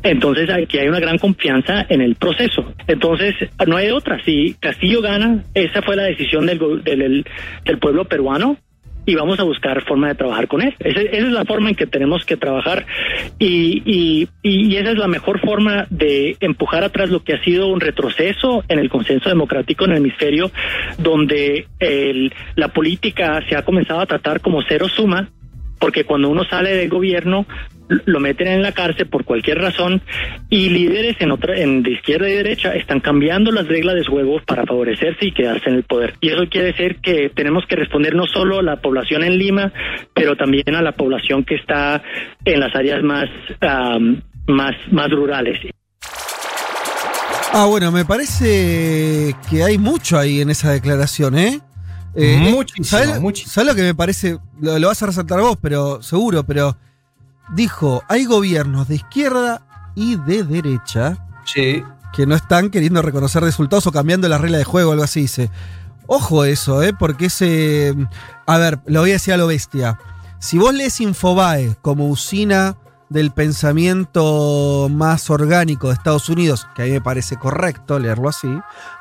Entonces 0.04 0.48
aquí 0.48 0.78
hay 0.78 0.88
una 0.88 1.00
gran 1.00 1.18
confianza 1.18 1.84
en 1.88 2.00
el 2.00 2.14
proceso. 2.14 2.72
Entonces 2.86 3.34
no 3.66 3.76
hay 3.76 3.90
otra. 3.90 4.22
Si 4.24 4.54
Castillo 4.60 5.02
gana, 5.02 5.44
esa 5.54 5.82
fue 5.82 5.96
la 5.96 6.04
decisión 6.04 6.46
del, 6.46 6.58
del, 6.84 7.26
del 7.64 7.78
pueblo 7.78 8.04
peruano 8.04 8.56
y 9.08 9.14
vamos 9.14 9.40
a 9.40 9.42
buscar 9.42 9.82
forma 9.86 10.08
de 10.08 10.16
trabajar 10.16 10.48
con 10.48 10.60
él. 10.60 10.74
Esa, 10.80 11.00
esa 11.00 11.26
es 11.26 11.32
la 11.32 11.46
forma 11.46 11.70
en 11.70 11.76
que 11.76 11.86
tenemos 11.86 12.26
que 12.26 12.36
trabajar 12.36 12.84
y, 13.38 13.82
y, 13.86 14.28
y, 14.42 14.76
esa 14.76 14.90
es 14.90 14.98
la 14.98 15.08
mejor 15.08 15.40
forma 15.40 15.86
de 15.88 16.36
empujar 16.40 16.84
atrás 16.84 17.08
lo 17.08 17.24
que 17.24 17.32
ha 17.32 17.42
sido 17.42 17.68
un 17.68 17.80
retroceso 17.80 18.64
en 18.68 18.78
el 18.78 18.90
consenso 18.90 19.30
democrático 19.30 19.86
en 19.86 19.92
el 19.92 19.96
hemisferio, 19.98 20.50
donde 20.98 21.68
el, 21.78 22.34
la 22.54 22.68
política 22.68 23.40
se 23.48 23.56
ha 23.56 23.64
comenzado 23.64 24.00
a 24.00 24.06
tratar 24.06 24.42
como 24.42 24.60
cero 24.68 24.88
suma 24.90 25.30
porque 25.78 26.04
cuando 26.04 26.28
uno 26.28 26.44
sale 26.44 26.74
del 26.74 26.90
gobierno 26.90 27.46
lo 27.88 28.20
meten 28.20 28.48
en 28.48 28.62
la 28.62 28.72
cárcel 28.72 29.08
por 29.08 29.24
cualquier 29.24 29.58
razón 29.58 30.02
y 30.50 30.68
líderes 30.68 31.16
en 31.20 31.30
otra 31.30 31.58
en 31.58 31.82
de 31.82 31.92
izquierda 31.92 32.28
y 32.28 32.34
derecha 32.34 32.74
están 32.74 33.00
cambiando 33.00 33.50
las 33.50 33.66
reglas 33.66 33.94
de 33.94 34.04
juego 34.04 34.40
para 34.46 34.66
favorecerse 34.66 35.26
y 35.26 35.32
quedarse 35.32 35.70
en 35.70 35.76
el 35.76 35.84
poder 35.84 36.14
y 36.20 36.28
eso 36.28 36.42
quiere 36.50 36.68
decir 36.68 36.96
que 37.00 37.30
tenemos 37.34 37.64
que 37.66 37.76
responder 37.76 38.14
no 38.14 38.26
solo 38.26 38.58
a 38.58 38.62
la 38.62 38.76
población 38.76 39.24
en 39.24 39.38
Lima 39.38 39.72
pero 40.14 40.36
también 40.36 40.74
a 40.74 40.82
la 40.82 40.92
población 40.92 41.44
que 41.44 41.54
está 41.54 42.02
en 42.44 42.60
las 42.60 42.74
áreas 42.74 43.02
más 43.02 43.28
um, 43.62 44.20
más 44.46 44.74
más 44.90 45.10
rurales 45.10 45.58
Ah, 47.50 47.64
bueno, 47.64 47.90
me 47.90 48.04
parece 48.04 49.34
que 49.48 49.62
hay 49.62 49.78
mucho 49.78 50.18
ahí 50.18 50.42
en 50.42 50.50
esa 50.50 50.70
declaración, 50.70 51.38
¿eh? 51.38 51.60
eh 52.14 52.36
muchísimo, 52.36 52.84
¿sabes, 52.84 53.20
muchísimo. 53.20 53.52
¿Sabes 53.52 53.68
lo 53.70 53.74
que 53.74 53.82
me 53.82 53.94
parece? 53.94 54.38
Lo, 54.60 54.78
lo 54.78 54.88
vas 54.88 55.02
a 55.02 55.06
resaltar 55.06 55.40
vos, 55.40 55.56
pero 55.60 56.02
seguro, 56.02 56.44
pero 56.44 56.76
dijo, 57.54 58.02
hay 58.08 58.24
gobiernos 58.24 58.88
de 58.88 58.96
izquierda 58.96 59.62
y 59.94 60.16
de 60.16 60.44
derecha 60.44 61.18
sí. 61.44 61.82
que 62.12 62.26
no 62.26 62.34
están 62.34 62.70
queriendo 62.70 63.02
reconocer 63.02 63.42
resultados 63.42 63.86
o 63.86 63.92
cambiando 63.92 64.28
la 64.28 64.38
regla 64.38 64.58
de 64.58 64.64
juego, 64.64 64.92
algo 64.92 65.04
así 65.04 65.22
dice. 65.22 65.50
Ojo 66.06 66.44
eso, 66.44 66.82
¿eh? 66.82 66.94
Porque 66.98 67.26
ese... 67.26 67.94
A 68.46 68.56
ver, 68.56 68.80
lo 68.86 69.00
voy 69.00 69.10
a 69.10 69.14
decir 69.14 69.34
a 69.34 69.36
lo 69.36 69.46
bestia. 69.46 69.98
Si 70.38 70.56
vos 70.56 70.72
lees 70.72 71.00
Infobae 71.00 71.76
como 71.82 72.08
usina 72.08 72.76
del 73.10 73.30
pensamiento 73.30 74.88
más 74.90 75.30
orgánico 75.30 75.88
de 75.88 75.94
Estados 75.94 76.28
Unidos, 76.28 76.66
que 76.74 76.82
a 76.82 76.84
mí 76.86 76.92
me 76.92 77.00
parece 77.00 77.36
correcto 77.36 77.98
leerlo 77.98 78.28
así, 78.28 78.48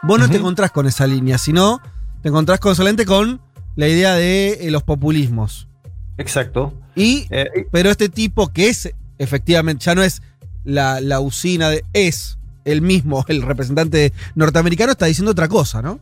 vos 0.04 0.20
no 0.20 0.26
uh 0.26 0.28
-huh. 0.28 0.32
te 0.32 0.38
encontrás 0.38 0.72
con 0.72 0.88
esa 0.88 1.08
línea, 1.08 1.38
sino 1.38 1.82
te 2.22 2.30
encontrás 2.30 2.60
con, 2.60 2.76
solamente 2.76 3.06
con 3.06 3.42
la 3.76 3.88
idea 3.88 4.16
de 4.16 4.68
eh, 4.68 4.72
los 4.72 4.84
populismos. 4.84 5.68
Exacto. 6.18 6.74
Y, 6.96 7.28
eh, 7.30 7.68
pero 7.72 7.90
este 7.90 8.10
tipo 8.10 8.48
que 8.50 8.70
es, 8.70 8.94
efectivamente, 9.18 9.86
ya 9.86 9.96
no 9.96 10.04
es 10.04 10.22
la, 10.64 11.00
la 11.02 11.20
usina 11.20 11.70
de. 11.70 11.84
es 11.94 12.38
el 12.66 12.82
mismo, 12.82 13.24
el 13.30 13.42
representante 13.42 14.14
norteamericano, 14.36 14.92
está 14.92 15.06
diciendo 15.06 15.32
otra 15.32 15.48
cosa, 15.48 15.82
¿no? 15.82 16.00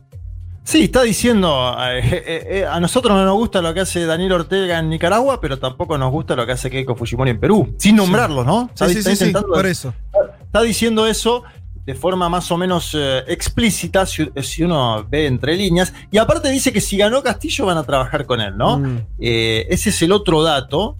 Sí, 0.64 0.84
está 0.84 1.02
diciendo, 1.02 1.76
eh, 1.78 2.44
eh, 2.48 2.66
a 2.68 2.80
nosotros 2.80 3.16
no 3.16 3.24
nos 3.24 3.34
gusta 3.34 3.62
lo 3.62 3.72
que 3.72 3.80
hace 3.80 4.04
Daniel 4.04 4.32
Ortega 4.32 4.80
en 4.80 4.90
Nicaragua, 4.90 5.40
pero 5.40 5.60
tampoco 5.60 5.96
nos 5.96 6.10
gusta 6.10 6.34
lo 6.34 6.44
que 6.44 6.52
hace 6.52 6.70
Keiko 6.70 6.96
Fujimori 6.96 7.30
en 7.30 7.38
Perú, 7.38 7.76
sin 7.78 7.94
nombrarlo, 7.94 8.40
sí. 8.40 8.46
¿no? 8.48 8.70
Está, 8.74 8.88
sí, 8.88 8.98
está 8.98 9.14
sí, 9.14 9.24
intentando, 9.26 9.54
por 9.54 9.64
eso. 9.64 9.94
Está 10.42 10.62
diciendo 10.62 11.06
eso 11.06 11.44
de 11.86 11.94
forma 11.94 12.28
más 12.28 12.50
o 12.50 12.58
menos 12.58 12.90
eh, 12.94 13.22
explícita, 13.28 14.04
si, 14.06 14.28
si, 14.42 14.64
uno 14.64 15.06
ve 15.08 15.26
entre 15.26 15.56
líneas, 15.56 15.94
y 16.10 16.18
aparte 16.18 16.50
dice 16.50 16.72
que 16.72 16.80
si 16.80 16.96
ganó 16.96 17.22
Castillo 17.22 17.64
van 17.64 17.78
a 17.78 17.84
trabajar 17.84 18.26
con 18.26 18.40
él, 18.40 18.56
¿no? 18.56 18.80
Mm. 18.80 19.06
Eh, 19.20 19.66
ese 19.70 19.90
es 19.90 20.02
el 20.02 20.10
otro 20.10 20.42
dato. 20.42 20.98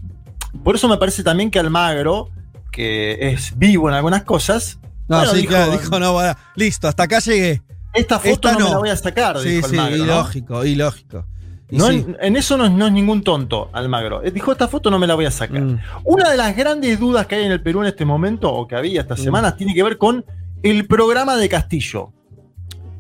Por 0.63 0.77
eso 0.77 0.89
me 0.89 0.97
parece 0.97 1.25
también 1.25 1.51
que 1.51 1.59
Almagro, 1.59 2.31
que 2.71 3.33
es 3.33 3.59
vivo 3.59 3.89
en 3.89 3.97
algunas 3.97 4.23
cosas, 4.23 4.79
no, 5.09 5.19
bueno, 5.19 5.33
sí, 5.33 5.39
dijo, 5.39 5.49
claro, 5.51 5.73
dijo, 5.73 5.99
no, 5.99 6.13
bueno, 6.13 6.35
listo, 6.55 6.87
hasta 6.87 7.03
acá 7.03 7.19
llegué. 7.19 7.63
Esta 7.93 8.19
foto 8.21 8.49
esta 8.49 8.53
no, 8.53 8.59
no, 8.59 8.65
me 8.67 8.71
la 8.71 8.79
voy 8.79 8.89
a 8.91 8.97
sacar, 8.97 9.41
sí, 9.41 9.49
dijo 9.49 9.69
sí, 9.69 9.77
Almagro, 9.77 10.05
ilógico, 10.05 10.55
¿no? 10.55 10.65
ilógico. 10.65 11.27
Y 11.69 11.79
no, 11.79 11.89
sí. 11.89 11.95
en, 11.95 12.17
en, 12.21 12.37
eso 12.37 12.57
no, 12.57 12.69
no, 12.69 12.87
es 12.87 12.93
ningún 12.93 13.25
tonto, 13.25 13.71
Almagro. 13.73 14.23
Eh, 14.23 14.31
Dijo, 14.31 14.53
esta 14.53 14.69
foto 14.69 14.89
no 14.89 15.01
me 15.01 15.09
la 15.09 15.17
voy 15.17 15.25
a 15.27 15.33
sacar. 15.33 15.61
Mm. 15.61 15.81
Una 16.05 16.31
de 16.31 16.37
las 16.37 16.57
grandes 16.57 17.01
dudas 17.01 17.27
que 17.27 17.35
hay 17.35 17.45
en 17.45 17.51
el 17.51 17.61
Perú 17.61 17.81
en 17.81 17.89
este 17.89 18.05
momento, 18.05 18.53
o 18.53 18.69
que 18.69 18.77
había 18.77 19.01
estas 19.01 19.19
mm. 19.19 19.25
semanas, 19.25 19.57
tiene 19.57 19.75
que 19.75 19.83
ver 19.83 19.99
con 19.99 20.25
el 20.71 20.87
programa 20.87 21.37
de 21.37 21.49
Castillo. 21.49 22.13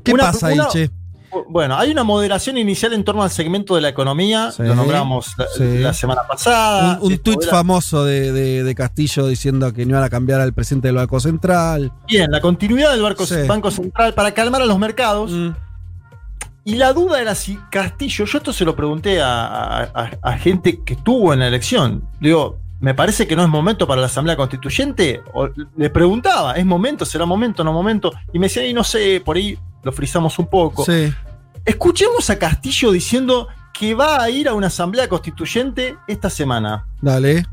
¿Qué 0.04 0.12
una, 0.12 0.24
pasa 0.24 0.48
ahí, 0.48 0.58
che? 0.70 0.90
Bueno, 1.48 1.76
hay 1.76 1.90
una 1.90 2.04
moderación 2.04 2.56
inicial 2.56 2.92
en 2.92 3.04
torno 3.04 3.22
al 3.22 3.30
segmento 3.30 3.74
de 3.74 3.80
la 3.80 3.88
economía, 3.88 4.52
sí, 4.52 4.62
lo 4.62 4.74
nombramos 4.74 5.34
la, 5.36 5.46
sí. 5.48 5.78
la, 5.78 5.92
semana 5.92 6.22
pasada. 6.26 6.98
Un, 7.00 7.12
un 7.12 7.18
tuit 7.18 7.44
famoso 7.44 8.04
de, 8.04 8.32
de, 8.32 8.62
de, 8.62 8.74
Castillo 8.74 9.26
diciendo 9.26 9.72
que 9.72 9.84
no 9.84 9.90
iban 9.90 10.04
a 10.04 10.08
cambiar 10.08 10.40
al 10.40 10.54
presidente 10.54 10.88
del 10.88 10.96
Banco 10.96 11.20
Central. 11.20 11.92
Bien, 12.06 12.30
la 12.30 12.40
continuidad 12.40 12.92
del 12.92 13.02
Banco, 13.02 13.26
sí. 13.26 13.34
Banco 13.46 13.70
Central 13.70 14.14
para 14.14 14.32
calmar 14.32 14.62
a 14.62 14.66
los 14.66 14.78
mercados. 14.78 15.30
Mm. 15.30 15.50
Y 16.64 16.74
la 16.76 16.92
duda 16.92 17.20
era 17.20 17.34
si 17.34 17.58
Castillo, 17.70 18.24
yo 18.24 18.38
esto 18.38 18.52
se 18.52 18.64
lo 18.64 18.74
pregunté 18.74 19.20
a, 19.20 19.82
a, 19.82 20.10
a 20.22 20.38
gente 20.38 20.80
que 20.84 20.94
estuvo 20.94 21.32
en 21.32 21.40
la 21.40 21.48
elección. 21.48 22.02
Digo, 22.20 22.58
me 22.80 22.94
parece 22.94 23.26
que 23.26 23.36
no 23.36 23.42
es 23.42 23.48
momento 23.48 23.86
para 23.86 24.00
la 24.00 24.06
Asamblea 24.06 24.36
Constituyente. 24.36 25.22
O 25.32 25.48
le 25.76 25.90
preguntaba, 25.90 26.54
¿es 26.54 26.66
momento? 26.66 27.04
¿Será 27.04 27.24
momento? 27.24 27.64
¿No 27.64 27.72
momento? 27.72 28.12
Y 28.32 28.38
me 28.38 28.46
decía, 28.46 28.66
y 28.66 28.74
no 28.74 28.84
sé, 28.84 29.22
por 29.24 29.36
ahí 29.36 29.58
lo 29.82 29.92
frizamos 29.92 30.38
un 30.38 30.48
poco. 30.48 30.84
Sí. 30.84 31.12
Escuchemos 31.64 32.28
a 32.30 32.38
Castillo 32.38 32.92
diciendo 32.92 33.48
que 33.72 33.94
va 33.94 34.22
a 34.22 34.30
ir 34.30 34.48
a 34.48 34.54
una 34.54 34.68
Asamblea 34.68 35.08
Constituyente 35.08 35.96
esta 36.06 36.30
semana. 36.30 36.86
Dale. 37.00 37.46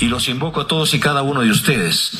Y 0.00 0.06
los 0.06 0.28
invoco 0.28 0.62
a 0.62 0.66
todos 0.66 0.92
y 0.94 1.00
cada 1.00 1.22
uno 1.22 1.42
de 1.42 1.50
ustedes, 1.50 2.12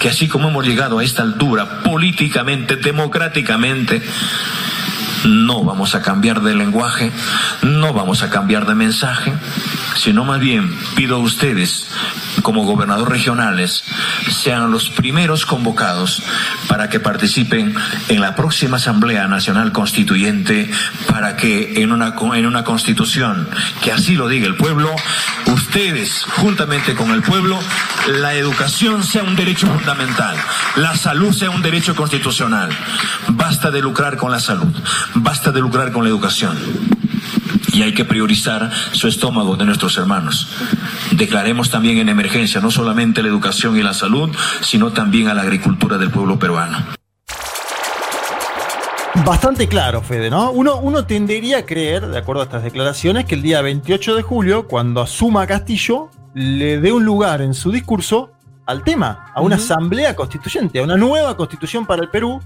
que 0.00 0.08
así 0.08 0.28
como 0.28 0.48
hemos 0.48 0.66
llegado 0.66 0.98
a 0.98 1.04
esta 1.04 1.22
altura, 1.22 1.82
políticamente, 1.82 2.76
democráticamente, 2.76 4.02
no 5.24 5.64
vamos 5.64 5.94
a 5.94 6.02
cambiar 6.02 6.42
de 6.42 6.54
lenguaje, 6.54 7.10
no 7.62 7.92
vamos 7.92 8.22
a 8.22 8.30
cambiar 8.30 8.66
de 8.66 8.74
mensaje, 8.74 9.32
sino 9.96 10.24
más 10.24 10.40
bien 10.40 10.74
pido 10.94 11.16
a 11.16 11.18
ustedes, 11.20 11.88
como 12.42 12.64
gobernadores 12.64 13.12
regionales, 13.12 13.84
sean 14.30 14.70
los 14.70 14.90
primeros 14.90 15.46
convocados 15.46 16.22
para 16.68 16.88
que 16.88 17.00
participen 17.00 17.74
en 18.08 18.20
la 18.20 18.34
próxima 18.34 18.76
Asamblea 18.76 19.28
Nacional 19.28 19.72
Constituyente, 19.72 20.70
para 21.08 21.36
que 21.36 21.82
en 21.82 21.92
una, 21.92 22.14
en 22.34 22.46
una 22.46 22.64
constitución 22.64 23.48
que 23.82 23.92
así 23.92 24.14
lo 24.14 24.28
diga 24.28 24.46
el 24.46 24.56
pueblo, 24.56 24.94
ustedes, 25.46 26.24
juntamente 26.36 26.94
con 26.94 27.10
el 27.10 27.22
pueblo, 27.22 27.58
la 28.06 28.34
educación 28.34 29.04
sea 29.04 29.22
un 29.22 29.36
derecho 29.36 29.66
fundamental, 29.66 30.36
la 30.76 30.96
salud 30.96 31.32
sea 31.32 31.50
un 31.50 31.62
derecho 31.62 31.94
constitucional. 31.94 32.70
Basta 33.28 33.70
de 33.70 33.80
lucrar 33.80 34.16
con 34.16 34.30
la 34.30 34.40
salud, 34.40 34.72
basta 35.14 35.52
de 35.52 35.60
lucrar 35.60 35.92
con 35.92 36.04
la 36.04 36.10
educación. 36.10 36.56
Y 37.72 37.82
hay 37.82 37.94
que 37.94 38.04
priorizar 38.04 38.70
su 38.92 39.08
estómago 39.08 39.56
de 39.56 39.64
nuestros 39.64 39.96
hermanos. 39.96 40.48
Declaremos 41.12 41.70
también 41.70 41.98
en 41.98 42.08
emergencia 42.08 42.60
no 42.60 42.70
solamente 42.70 43.22
la 43.22 43.28
educación 43.28 43.78
y 43.78 43.82
la 43.82 43.94
salud, 43.94 44.30
sino 44.60 44.92
también 44.92 45.28
a 45.28 45.34
la 45.34 45.42
agricultura 45.42 45.98
del 45.98 46.10
pueblo 46.10 46.38
peruano. 46.38 46.78
Bastante 49.24 49.68
claro, 49.68 50.02
Fede, 50.02 50.30
¿no? 50.30 50.50
Uno, 50.50 50.76
uno 50.76 51.04
tendería 51.04 51.58
a 51.58 51.66
creer, 51.66 52.08
de 52.08 52.18
acuerdo 52.18 52.42
a 52.42 52.44
estas 52.44 52.62
declaraciones, 52.64 53.24
que 53.26 53.34
el 53.34 53.42
día 53.42 53.60
28 53.60 54.16
de 54.16 54.22
julio, 54.22 54.66
cuando 54.66 55.00
asuma 55.02 55.46
Castillo, 55.46 56.10
le 56.34 56.80
dé 56.80 56.92
un 56.92 57.04
lugar 57.04 57.42
en 57.42 57.54
su 57.54 57.70
discurso 57.70 58.32
al 58.66 58.82
tema, 58.82 59.26
a 59.34 59.40
una 59.40 59.56
uh 59.56 59.58
-huh. 59.58 59.62
asamblea 59.62 60.16
constituyente, 60.16 60.80
a 60.80 60.82
una 60.82 60.96
nueva 60.96 61.36
constitución 61.36 61.86
para 61.86 62.02
el 62.02 62.08
Perú. 62.08 62.40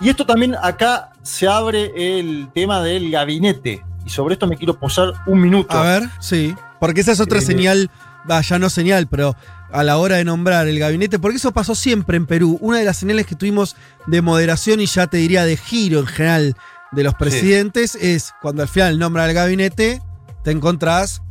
Y 0.00 0.08
esto 0.08 0.24
también 0.24 0.56
acá 0.62 1.10
se 1.22 1.48
abre 1.48 1.92
el 1.96 2.48
tema 2.54 2.80
del 2.80 3.10
gabinete. 3.10 3.82
Y 4.04 4.10
sobre 4.10 4.34
esto 4.34 4.46
me 4.46 4.56
quiero 4.56 4.78
posar 4.78 5.12
un 5.26 5.40
minuto. 5.40 5.76
A 5.76 5.82
ver, 5.82 6.10
sí. 6.20 6.54
Porque 6.78 7.00
esa 7.00 7.12
es 7.12 7.20
otra 7.20 7.38
eh, 7.38 7.42
señal, 7.42 7.90
ah, 8.28 8.40
ya 8.40 8.58
no 8.58 8.68
señal, 8.68 9.06
pero 9.06 9.34
a 9.72 9.82
la 9.82 9.96
hora 9.96 10.16
de 10.16 10.24
nombrar 10.24 10.68
el 10.68 10.78
gabinete, 10.78 11.18
porque 11.18 11.38
eso 11.38 11.52
pasó 11.52 11.74
siempre 11.74 12.16
en 12.16 12.26
Perú. 12.26 12.58
Una 12.60 12.78
de 12.78 12.84
las 12.84 12.98
señales 12.98 13.26
que 13.26 13.34
tuvimos 13.34 13.76
de 14.06 14.22
moderación 14.22 14.80
y 14.80 14.86
ya 14.86 15.06
te 15.06 15.16
diría 15.16 15.44
de 15.44 15.56
giro 15.56 16.00
en 16.00 16.06
general 16.06 16.56
de 16.92 17.02
los 17.02 17.14
presidentes 17.14 17.92
sí. 17.92 17.98
es 18.00 18.32
cuando 18.40 18.62
al 18.62 18.68
final 18.68 18.98
nombra 18.98 19.26
el 19.26 19.34
gabinete, 19.34 20.00
te 20.44 20.50
encontrás 20.50 21.22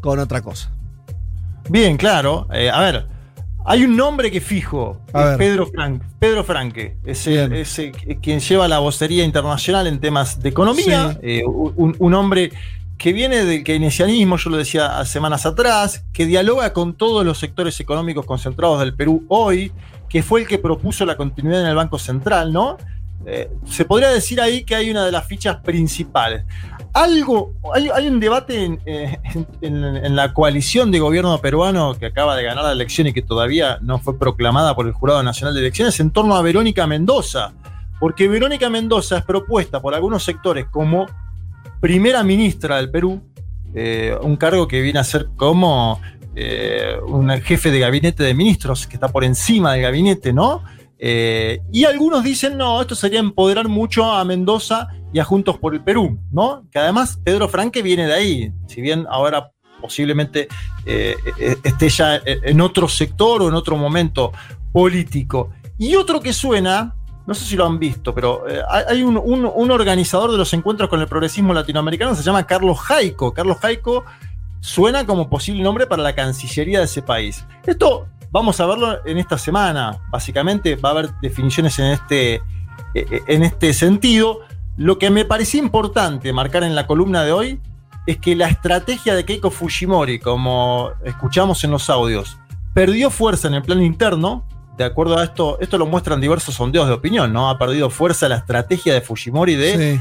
con 0.00 0.18
otra 0.18 0.40
cosa. 0.40 0.70
Bien, 1.68 1.96
claro. 1.96 2.48
Eh, 2.52 2.70
a 2.70 2.80
ver, 2.80 3.06
hay 3.68 3.84
un 3.84 3.96
nombre 3.96 4.30
que 4.30 4.40
fijo, 4.40 5.00
es 5.08 5.36
Pedro, 5.36 5.66
Frank, 5.66 6.02
Pedro 6.18 6.42
Franque, 6.42 6.96
es, 7.04 7.26
el, 7.26 7.52
es 7.52 7.78
el, 7.78 7.92
quien 8.20 8.40
lleva 8.40 8.66
la 8.66 8.78
vocería 8.78 9.24
internacional 9.24 9.86
en 9.86 10.00
temas 10.00 10.40
de 10.42 10.48
economía, 10.48 11.12
sí. 11.12 11.18
eh, 11.22 11.44
un, 11.44 11.94
un, 11.98 12.14
hombre 12.14 12.50
que 12.96 13.12
viene 13.12 13.44
del 13.44 13.62
keynesianismo, 13.62 14.38
yo 14.38 14.50
lo 14.50 14.56
decía 14.56 15.04
semanas 15.04 15.44
atrás, 15.46 16.04
que 16.12 16.26
dialoga 16.26 16.72
con 16.72 16.94
todos 16.94 17.24
los 17.24 17.38
sectores 17.38 17.78
económicos 17.78 18.24
concentrados 18.24 18.80
del 18.80 18.94
Perú 18.94 19.24
hoy, 19.28 19.70
que 20.08 20.22
fue 20.22 20.40
el 20.40 20.48
que 20.48 20.58
propuso 20.58 21.04
la 21.04 21.16
continuidad 21.16 21.60
en 21.60 21.68
el 21.68 21.76
Banco 21.76 21.98
Central, 21.98 22.52
¿no? 22.52 22.78
Eh, 23.26 23.50
se 23.66 23.84
podría 23.84 24.08
decir 24.08 24.40
ahí 24.40 24.64
que 24.64 24.74
hay 24.74 24.90
una 24.90 25.04
de 25.04 25.12
las 25.12 25.26
fichas 25.26 25.56
principales. 25.56 26.44
Algo, 26.94 27.52
hay, 27.74 28.08
un 28.08 28.18
debate 28.18 28.78
eh, 28.86 29.18
en, 29.60 30.16
la 30.16 30.32
coalición 30.32 30.90
de 30.90 30.98
gobierno 30.98 31.38
peruano 31.38 31.94
que 31.98 32.06
acaba 32.06 32.34
de 32.36 32.42
ganar 32.42 32.64
la 32.64 32.72
elección 32.72 33.06
y 33.06 33.12
que 33.12 33.22
todavía 33.22 33.78
no 33.82 33.98
fue 33.98 34.18
proclamada 34.18 34.74
por 34.74 34.86
el 34.86 34.92
Jurado 34.92 35.22
Nacional 35.22 35.54
de 35.54 35.60
Elecciones 35.60 36.00
en 36.00 36.10
torno 36.10 36.34
a 36.34 36.42
Verónica 36.42 36.86
Mendoza, 36.86 37.52
porque 38.00 38.28
Verónica 38.28 38.70
Mendoza 38.70 39.18
es 39.18 39.24
propuesta 39.24 39.80
por 39.80 39.94
algunos 39.94 40.24
sectores 40.24 40.66
como 40.66 41.06
primera 41.80 42.22
ministra 42.24 42.76
del 42.76 42.90
Perú, 42.90 43.22
eh, 43.74 44.16
un 44.22 44.36
cargo 44.36 44.66
que 44.66 44.80
viene 44.80 44.98
a 44.98 45.04
ser 45.04 45.28
como 45.36 46.00
un 47.08 47.30
jefe 47.40 47.72
de 47.72 47.80
gabinete 47.80 48.22
de 48.22 48.32
ministros, 48.32 48.86
que 48.86 48.94
está 48.94 49.08
por 49.08 49.24
encima 49.24 49.72
del 49.72 49.82
gabinete, 49.82 50.32
¿no? 50.32 50.62
Eh, 50.98 51.60
y 51.72 51.84
algunos 51.84 52.24
dicen, 52.24 52.56
no, 52.56 52.80
esto 52.80 52.94
sería 52.94 53.20
empoderar 53.20 53.68
mucho 53.68 54.10
a 54.10 54.24
Mendoza 54.24 54.88
y 55.12 55.20
a 55.20 55.24
Juntos 55.24 55.58
por 55.58 55.74
el 55.74 55.82
Perú, 55.82 56.18
¿no? 56.32 56.64
Que 56.70 56.80
además 56.80 57.20
Pedro 57.24 57.48
Franque 57.48 57.82
viene 57.82 58.06
de 58.06 58.14
ahí, 58.14 58.52
si 58.66 58.80
bien 58.80 59.06
ahora 59.08 59.52
posiblemente 59.80 60.48
eh, 60.84 61.14
eh, 61.38 61.56
esté 61.62 61.88
ya 61.88 62.20
en 62.24 62.60
otro 62.60 62.88
sector 62.88 63.42
o 63.42 63.48
en 63.48 63.54
otro 63.54 63.76
momento 63.76 64.32
político. 64.72 65.50
Y 65.78 65.94
otro 65.94 66.20
que 66.20 66.32
suena, 66.32 66.96
no 67.28 67.34
sé 67.34 67.44
si 67.44 67.54
lo 67.54 67.64
han 67.64 67.78
visto, 67.78 68.12
pero 68.12 68.42
hay 68.68 69.02
un, 69.02 69.16
un, 69.16 69.70
organizador 69.70 70.32
de 70.32 70.36
los 70.36 70.52
encuentros 70.52 70.90
con 70.90 71.00
el 71.00 71.06
progresismo 71.06 71.54
latinoamericano, 71.54 72.16
se 72.16 72.24
llama 72.24 72.44
Carlos 72.44 72.80
Jaico. 72.80 73.32
Carlos 73.32 73.58
Jaico 73.58 74.04
suena 74.58 75.06
como 75.06 75.30
posible 75.30 75.62
nombre 75.62 75.86
para 75.86 76.02
la 76.02 76.16
Cancillería 76.16 76.80
de 76.80 76.86
ese 76.86 77.02
país. 77.02 77.46
Esto 77.64 78.08
Vamos 78.30 78.60
a 78.60 78.66
verlo 78.66 78.98
en 79.06 79.18
esta 79.18 79.38
semana. 79.38 80.02
Básicamente 80.10 80.76
va 80.76 80.90
a 80.90 80.92
haber 80.92 81.10
definiciones 81.22 81.78
en 81.78 81.86
este, 81.86 82.34
eh, 82.34 82.42
eh, 82.94 83.22
en 83.26 83.42
este 83.42 83.72
sentido. 83.72 84.40
Lo 84.76 84.98
que 84.98 85.10
me 85.10 85.24
parecía 85.24 85.60
importante 85.60 86.32
marcar 86.32 86.62
en 86.62 86.74
la 86.74 86.86
columna 86.86 87.24
de 87.24 87.32
hoy 87.32 87.60
es 88.06 88.18
que 88.18 88.36
la 88.36 88.48
estrategia 88.48 89.14
de 89.14 89.24
Keiko 89.24 89.50
Fujimori, 89.50 90.18
como 90.18 90.90
escuchamos 91.04 91.64
en 91.64 91.70
los 91.70 91.88
audios, 91.88 92.38
perdió 92.74 93.10
fuerza 93.10 93.48
en 93.48 93.54
el 93.54 93.62
plano 93.62 93.82
interno. 93.82 94.44
De 94.76 94.84
acuerdo 94.84 95.18
a 95.18 95.24
esto, 95.24 95.58
esto 95.60 95.78
lo 95.78 95.86
muestran 95.86 96.20
diversos 96.20 96.54
sondeos 96.54 96.86
de 96.86 96.92
opinión, 96.94 97.32
¿no? 97.32 97.50
Ha 97.50 97.58
perdido 97.58 97.90
fuerza 97.90 98.28
la 98.28 98.36
estrategia 98.36 98.94
de 98.94 99.00
Fujimori 99.00 99.56
de 99.56 100.00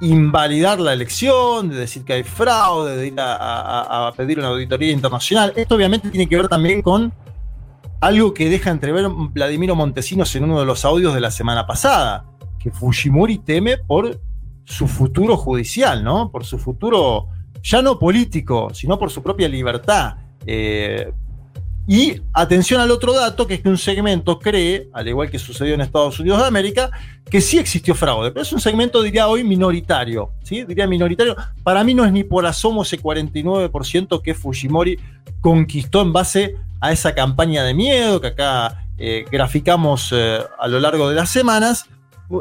invalidar 0.00 0.80
la 0.80 0.92
elección, 0.92 1.70
de 1.70 1.76
decir 1.76 2.04
que 2.04 2.12
hay 2.14 2.22
fraude, 2.24 2.96
de 2.96 3.06
ir 3.06 3.14
a 3.18 4.12
pedir 4.16 4.40
una 4.40 4.48
auditoría 4.48 4.92
internacional. 4.92 5.52
Esto 5.56 5.76
obviamente 5.76 6.10
tiene 6.10 6.28
que 6.28 6.36
ver 6.36 6.48
también 6.48 6.82
con 6.82 7.12
algo 8.02 8.34
que 8.34 8.50
deja 8.50 8.70
entrever 8.70 9.08
Vladimiro 9.08 9.76
Montesinos 9.76 10.34
en 10.34 10.42
uno 10.42 10.58
de 10.58 10.66
los 10.66 10.84
audios 10.84 11.14
de 11.14 11.20
la 11.20 11.30
semana 11.30 11.68
pasada, 11.68 12.24
que 12.58 12.72
Fujimori 12.72 13.38
teme 13.38 13.78
por 13.78 14.20
su 14.64 14.88
futuro 14.88 15.36
judicial, 15.36 16.02
¿no? 16.02 16.28
Por 16.32 16.44
su 16.44 16.58
futuro, 16.58 17.28
ya 17.62 17.80
no 17.80 18.00
político, 18.00 18.74
sino 18.74 18.98
por 18.98 19.12
su 19.12 19.22
propia 19.22 19.48
libertad. 19.48 20.16
Eh, 20.44 21.12
y 21.86 22.20
atención 22.32 22.80
al 22.80 22.90
otro 22.90 23.12
dato, 23.12 23.46
que 23.46 23.54
es 23.54 23.60
que 23.60 23.68
un 23.68 23.78
segmento 23.78 24.40
cree, 24.40 24.88
al 24.92 25.06
igual 25.06 25.30
que 25.30 25.38
sucedió 25.38 25.74
en 25.74 25.80
Estados 25.80 26.18
Unidos 26.18 26.40
de 26.40 26.46
América, 26.46 26.90
que 27.30 27.40
sí 27.40 27.58
existió 27.58 27.94
fraude, 27.94 28.32
pero 28.32 28.42
es 28.42 28.52
un 28.52 28.60
segmento, 28.60 29.00
diría 29.00 29.28
hoy, 29.28 29.44
minoritario. 29.44 30.32
¿sí? 30.42 30.64
Diría 30.64 30.88
minoritario. 30.88 31.36
Para 31.62 31.84
mí 31.84 31.94
no 31.94 32.04
es 32.04 32.10
ni 32.10 32.24
por 32.24 32.46
asomo 32.46 32.82
ese 32.82 33.00
49% 33.00 34.20
que 34.22 34.34
Fujimori 34.34 34.98
conquistó 35.40 36.02
en 36.02 36.12
base 36.12 36.56
a 36.82 36.90
esa 36.90 37.14
campaña 37.14 37.62
de 37.62 37.74
miedo 37.74 38.20
que 38.20 38.26
acá 38.26 38.86
eh, 38.98 39.24
graficamos 39.30 40.10
eh, 40.12 40.40
a 40.58 40.66
lo 40.66 40.80
largo 40.80 41.08
de 41.08 41.14
las 41.14 41.30
semanas, 41.30 41.86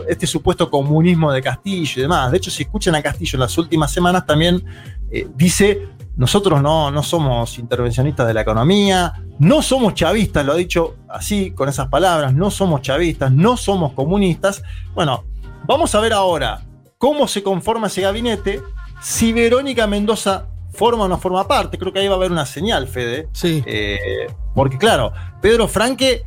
este 0.07 0.25
supuesto 0.25 0.71
comunismo 0.71 1.31
de 1.31 1.43
Castillo 1.43 1.93
y 1.97 2.01
demás. 2.01 2.31
De 2.31 2.37
hecho, 2.37 2.49
si 2.49 2.63
escuchan 2.63 2.95
a 2.95 3.03
Castillo 3.03 3.35
en 3.35 3.41
las 3.41 3.55
últimas 3.59 3.91
semanas, 3.91 4.25
también 4.25 4.65
eh, 5.11 5.27
dice, 5.35 5.89
nosotros 6.17 6.59
no, 6.59 6.89
no 6.89 7.03
somos 7.03 7.59
intervencionistas 7.59 8.25
de 8.25 8.33
la 8.33 8.41
economía, 8.41 9.13
no 9.37 9.61
somos 9.61 9.93
chavistas, 9.93 10.43
lo 10.43 10.53
ha 10.53 10.55
dicho 10.55 10.95
así, 11.07 11.51
con 11.51 11.69
esas 11.69 11.87
palabras, 11.89 12.33
no 12.33 12.49
somos 12.49 12.81
chavistas, 12.81 13.31
no 13.31 13.57
somos 13.57 13.93
comunistas. 13.93 14.63
Bueno, 14.95 15.23
vamos 15.67 15.93
a 15.93 15.99
ver 15.99 16.13
ahora 16.13 16.63
cómo 16.97 17.27
se 17.27 17.43
conforma 17.43 17.87
ese 17.87 18.01
gabinete, 18.01 18.59
si 19.01 19.33
Verónica 19.33 19.85
Mendoza 19.85 20.47
forma 20.71 21.05
o 21.05 21.07
no 21.07 21.17
forma 21.17 21.47
parte. 21.47 21.77
Creo 21.77 21.93
que 21.93 21.99
ahí 21.99 22.07
va 22.07 22.13
a 22.13 22.17
haber 22.17 22.31
una 22.31 22.45
señal, 22.45 22.87
Fede. 22.87 23.27
Sí. 23.33 23.63
Eh, 23.65 24.27
porque 24.55 24.77
claro, 24.77 25.13
Pedro 25.41 25.67
Franque, 25.67 26.23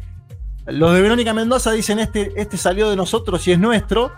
los 0.66 0.94
de 0.94 1.02
Verónica 1.02 1.32
Mendoza 1.32 1.72
dicen 1.72 1.98
este, 1.98 2.32
este 2.36 2.56
salió 2.56 2.90
de 2.90 2.96
nosotros 2.96 3.46
y 3.48 3.52
es 3.52 3.58
nuestro. 3.58 4.12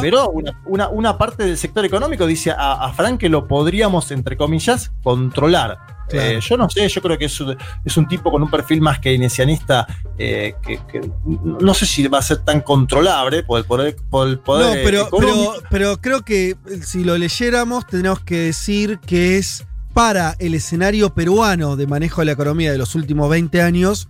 Pero 0.00 0.32
una, 0.66 1.18
parte 1.18 1.44
del 1.44 1.58
sector 1.58 1.84
económico 1.84 2.26
dice 2.26 2.50
a, 2.50 2.84
a 2.84 2.92
Franque 2.92 3.28
lo 3.28 3.46
podríamos, 3.46 4.10
entre 4.10 4.36
comillas, 4.36 4.92
controlar. 5.02 5.78
Eh, 6.10 6.38
yo 6.40 6.56
no 6.56 6.68
sé, 6.68 6.88
yo 6.88 7.00
creo 7.00 7.16
que 7.16 7.24
es, 7.24 7.42
es, 7.84 7.96
un 7.96 8.06
tipo 8.06 8.30
con 8.30 8.42
un 8.42 8.50
perfil 8.50 8.80
más 8.80 8.98
keynesianista 8.98 9.86
eh, 10.18 10.54
que, 10.62 10.78
no 11.24 11.72
sé 11.72 11.86
si 11.86 12.06
va 12.08 12.18
a 12.18 12.22
ser 12.22 12.38
tan 12.38 12.60
controlable 12.60 13.42
por 13.42 13.58
el 13.58 13.64
poder. 13.64 13.96
Por 14.10 14.28
el 14.28 14.38
poder 14.38 14.78
no, 14.78 14.84
pero, 14.84 15.08
pero, 15.10 15.54
pero, 15.70 16.00
creo 16.00 16.22
que 16.22 16.56
si 16.82 17.04
lo 17.04 17.16
leyéramos, 17.16 17.86
tendríamos 17.86 18.20
que 18.20 18.36
decir 18.36 18.98
que 19.00 19.38
es 19.38 19.64
para 19.94 20.36
el 20.40 20.54
escenario 20.54 21.14
peruano 21.14 21.76
de 21.76 21.86
manejo 21.86 22.20
de 22.20 22.26
la 22.26 22.32
economía 22.32 22.70
de 22.70 22.78
los 22.78 22.94
últimos 22.94 23.30
20 23.30 23.62
años. 23.62 24.08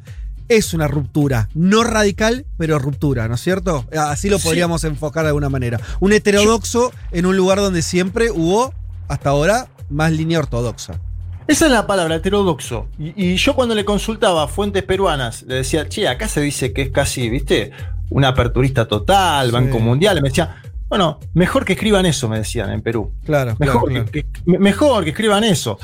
Es 0.48 0.74
una 0.74 0.88
ruptura, 0.88 1.48
no 1.54 1.84
radical, 1.84 2.44
pero 2.58 2.78
ruptura, 2.78 3.28
¿no 3.28 3.34
es 3.34 3.40
cierto? 3.40 3.86
Así 3.96 4.28
lo 4.28 4.38
podríamos 4.38 4.84
enfocar 4.84 5.24
de 5.24 5.28
alguna 5.28 5.48
manera. 5.48 5.80
Un 6.00 6.12
heterodoxo 6.12 6.92
en 7.12 7.26
un 7.26 7.36
lugar 7.36 7.58
donde 7.58 7.82
siempre 7.82 8.30
hubo, 8.30 8.74
hasta 9.08 9.30
ahora, 9.30 9.68
más 9.88 10.12
línea 10.12 10.38
ortodoxa. 10.38 11.00
Esa 11.46 11.66
es 11.66 11.72
la 11.72 11.86
palabra, 11.86 12.16
heterodoxo. 12.16 12.88
Y, 12.98 13.36
yo 13.36 13.54
cuando 13.54 13.74
le 13.74 13.84
consultaba 13.84 14.44
a 14.44 14.48
fuentes 14.48 14.82
peruanas, 14.82 15.42
le 15.42 15.56
decía, 15.56 15.88
che, 15.88 16.08
acá 16.08 16.26
se 16.28 16.40
dice 16.40 16.72
que 16.72 16.82
es 16.82 16.90
casi, 16.90 17.28
viste, 17.28 17.70
un 18.10 18.24
aperturista 18.24 18.86
total, 18.86 19.50
Banco 19.50 19.78
Mundial. 19.78 20.22
Me 20.22 20.28
decía, 20.28 20.56
bueno, 20.88 21.20
mejor 21.34 21.64
que 21.64 21.74
escriban 21.74 22.06
eso, 22.06 22.28
me 22.28 22.38
decían 22.38 22.70
en 22.70 22.80
Perú. 22.80 23.12
Claro, 23.24 23.56
mejor, 23.58 24.10
Que, 24.10 24.26
mejor 24.46 25.04
que 25.04 25.10
escriban 25.10 25.44
eso. 25.44 25.78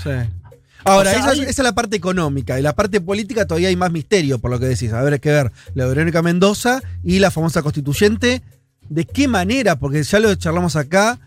Ahora, 0.85 1.13
esa, 1.13 1.33
es 1.33 1.59
la 1.59 1.73
parte 1.73 1.97
económica. 1.97 2.59
Y 2.59 2.63
la 2.63 2.75
parte 2.75 3.01
política 3.01 3.47
todavía 3.47 3.69
hay 3.69 3.77
más 3.77 3.93
misterio, 3.93 4.39
por 4.39 4.51
lo 4.51 4.59
que 4.59 4.67
decís. 4.67 4.93
A 4.93 5.03
ver, 5.03 5.15
hay 5.15 5.19
que 5.19 5.31
ver 5.31 5.53
la 5.75 5.87
Verónica 5.87 6.23
Mendoza 6.23 6.83
y 7.05 7.19
la 7.19 7.31
famosa 7.31 7.63
constituyente. 7.63 8.43
¿De 8.89 9.05
qué 9.05 9.29
manera? 9.29 9.79
Porque 9.79 10.03
ya 10.03 10.19
lo 10.19 10.35
charlamos 10.35 10.77
acá 10.77 11.19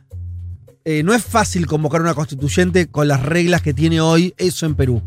eh, 0.85 1.01
no 1.01 1.13
es 1.13 1.23
fácil 1.23 1.65
convocar 1.65 2.01
una 2.01 2.13
constituyente 2.13 2.87
con 2.87 3.07
las 3.07 3.21
reglas 3.21 3.61
que 3.61 3.73
tiene 3.73 4.01
hoy 4.01 4.33
eso 4.37 4.65
en 4.65 4.75
Perú. 4.75 5.01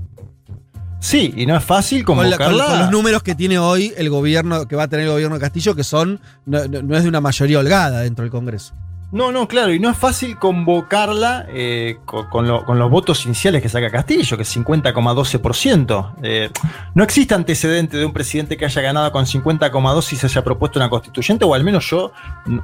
Sí, 1.00 1.35
y 1.37 1.44
no 1.44 1.54
es 1.54 1.62
fácil 1.62 2.02
convocarla. 2.02 2.38
Con, 2.38 2.78
los 2.78 2.90
números 2.90 3.22
que 3.22 3.35
tiene 3.35 3.59
hoy 3.59 3.92
el 3.98 4.09
gobierno, 4.09 4.66
que 4.66 4.74
va 4.74 4.85
a 4.85 4.88
tener 4.88 5.04
el 5.04 5.12
gobierno 5.12 5.37
de 5.37 5.40
Castillo, 5.40 5.74
que 5.76 5.85
son, 5.85 6.18
no 6.46 6.96
es 6.96 7.02
de 7.02 7.09
una 7.09 7.20
mayoría 7.20 7.59
holgada 7.59 8.00
dentro 8.00 8.22
del 8.22 8.30
Congreso. 8.30 8.74
No, 9.12 9.31
no, 9.31 9.47
claro, 9.47 9.73
y 9.73 9.79
no 9.79 9.88
es 9.88 9.97
fácil 9.97 10.37
convocarla 10.37 11.47
eh, 11.49 11.99
con, 12.05 12.49
los 12.49 12.90
votos 12.90 13.25
iniciales 13.25 13.62
que 13.62 13.69
saca 13.69 13.88
Castillo, 13.88 14.37
que 14.37 14.42
es 14.42 14.57
50,12%. 14.57 16.14
Eh, 16.23 16.51
no 16.95 17.05
existe 17.05 17.33
antecedente 17.35 17.97
de 17.97 18.05
un 18.05 18.12
presidente 18.12 18.57
que 18.57 18.64
haya 18.64 18.83
ganado 18.83 19.12
con 19.12 19.25
50,2 19.25 20.12
y 20.12 20.16
se 20.16 20.27
haya 20.27 20.42
propuesto 20.42 20.81
una 20.81 20.90
constituyente, 20.90 21.45
o 21.45 21.55
al 21.55 21.62
menos 21.62 21.88
yo 21.88 22.12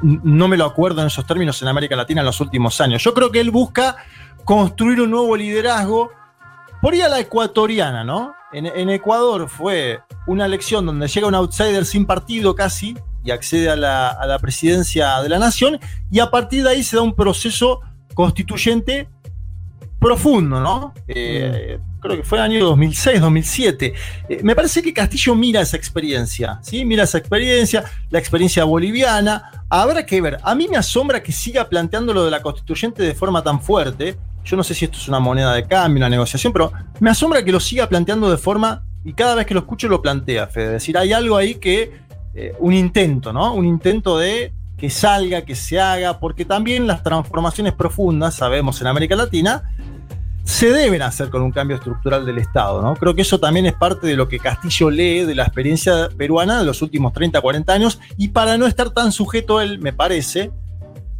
no 0.03 0.49
me 0.49 0.57
lo 0.57 0.65
acuerdo 0.65 1.01
en 1.03 1.07
esos 1.07 1.25
términos 1.25 1.63
en 1.63 1.69
América 1.69 1.95
Latina 1.95 2.23
en 2.23 2.27
los 2.27 2.41
últimos 2.41 2.81
años. 2.81 3.05
Yo 3.05 3.15
creo 3.15 3.31
que 3.31 3.39
él 3.41 3.53
busca 3.53 3.97
construir 4.45 5.01
un 5.01 5.13
nuevo 5.13 5.37
liderazgo 5.37 6.11
por 6.81 6.95
ir 6.97 7.05
a 7.05 7.09
la 7.09 7.21
ecuatoriana, 7.21 8.03
¿no? 8.03 8.35
en 8.53 8.91
Ecuador 8.91 9.49
fue 9.49 10.01
una 10.27 10.45
elección 10.45 10.85
donde 10.85 11.09
llega 11.09 11.27
un 11.27 11.35
outsider 11.35 11.87
sin 11.87 12.05
partido 12.05 12.55
casi, 12.55 12.99
y 13.25 13.31
accede 13.31 13.71
a 13.71 13.77
la, 13.77 14.39
presidencia 14.41 15.21
de 15.21 15.29
la 15.29 15.39
nación, 15.39 15.79
y 16.11 16.21
a 16.21 16.31
partir 16.31 16.63
de 16.65 16.71
ahí 16.71 16.83
se 16.83 16.97
da 16.97 17.03
un 17.03 17.15
proceso 17.15 17.81
constituyente 18.15 19.09
profundo, 19.99 20.61
¿no? 20.61 20.93
Eh, 21.07 21.79
creo 22.03 22.17
que 22.17 22.25
fue 22.25 22.39
el 22.39 22.45
año 22.45 22.65
2006, 22.65 23.21
2007. 23.21 23.95
Eh, 24.29 24.41
me 24.43 24.55
parece 24.55 24.83
que 24.83 24.93
Castillo 24.93 25.35
mira 25.35 25.61
esa 25.61 25.77
experiencia, 25.77 26.59
¿sí? 26.63 26.85
Mira 26.85 27.05
esa 27.05 27.19
experiencia, 27.19 27.85
la 28.11 28.19
experiencia 28.19 28.65
boliviana. 28.65 29.65
Habrá 29.71 30.05
que 30.05 30.21
ver. 30.21 30.39
A 30.43 30.55
mí 30.55 30.67
me 30.69 30.77
asombra 30.77 31.23
que 31.23 31.33
siga 31.33 31.69
planteando 31.69 32.13
lo 32.13 32.25
de 32.25 32.31
la 32.31 32.43
constituyente 32.43 33.03
de 33.03 33.15
forma 33.15 33.43
tan 33.43 33.63
fuerte. 33.63 34.19
Yo 34.45 34.57
no 34.57 34.65
sé 34.65 34.75
si 34.75 34.85
esto 34.85 34.99
es 34.99 35.09
una 35.09 35.21
moneda 35.21 35.55
de 35.55 35.65
cambio, 35.67 35.99
una 35.99 36.09
negociación, 36.09 36.53
pero 36.53 36.73
me 36.99 37.11
asombra 37.11 37.45
que 37.45 37.53
lo 37.53 37.61
siga 37.61 37.89
planteando 37.89 38.29
de 38.29 38.37
forma, 38.37 38.85
y 39.05 39.13
cada 39.13 39.37
vez 39.37 39.47
que 39.47 39.55
lo 39.55 39.61
escucho 39.61 39.89
lo 39.89 40.03
plantea, 40.03 40.49
Fede. 40.49 40.67
Es 40.67 40.73
decir, 40.73 40.99
hay 40.99 41.13
algo 41.13 41.37
ahí 41.37 41.55
que 41.55 42.02
eh, 42.35 42.55
un 42.59 42.73
intento, 42.75 43.33
¿no? 43.33 43.55
Un 43.55 43.67
intento 43.67 44.19
de 44.19 44.53
que 44.77 44.91
salga, 44.91 45.43
que 45.43 45.55
se 45.55 45.79
haga, 45.81 46.19
porque 46.19 46.45
también 46.45 46.87
las 46.87 47.03
transformaciones 47.03 47.73
profundas, 47.73 48.35
sabemos 48.35 48.81
en 48.81 48.89
América 48.89 49.15
Latina, 49.15 49.63
se 50.45 50.73
deben 50.73 51.03
hacer 51.03 51.31
con 51.31 51.41
un 51.43 51.53
cambio 51.53 51.77
estructural 51.77 52.27
del 52.27 52.39
Estado. 52.39 52.83
¿no? 52.83 52.95
Creo 52.97 53.15
que 53.15 53.23
eso 53.23 53.39
también 53.39 53.65
es 53.67 53.75
parte 53.75 54.09
de 54.09 54.17
lo 54.17 54.27
que 54.27 54.41
Castillo 54.41 54.91
lee 54.91 55.21
de 55.25 55.37
la 55.37 55.45
experiencia 55.45 56.09
peruana 56.17 56.59
de 56.59 56.65
los 56.65 56.83
últimos 56.83 57.13
30, 57.13 57.41
40 57.41 57.73
años, 57.73 58.01
y 58.17 58.29
para 58.29 58.59
no 58.59 58.67
estar 58.67 58.91
tan 58.91 59.13
sujeto 59.13 59.61
él, 59.61 59.79
me 59.79 59.93
parece, 59.93 60.51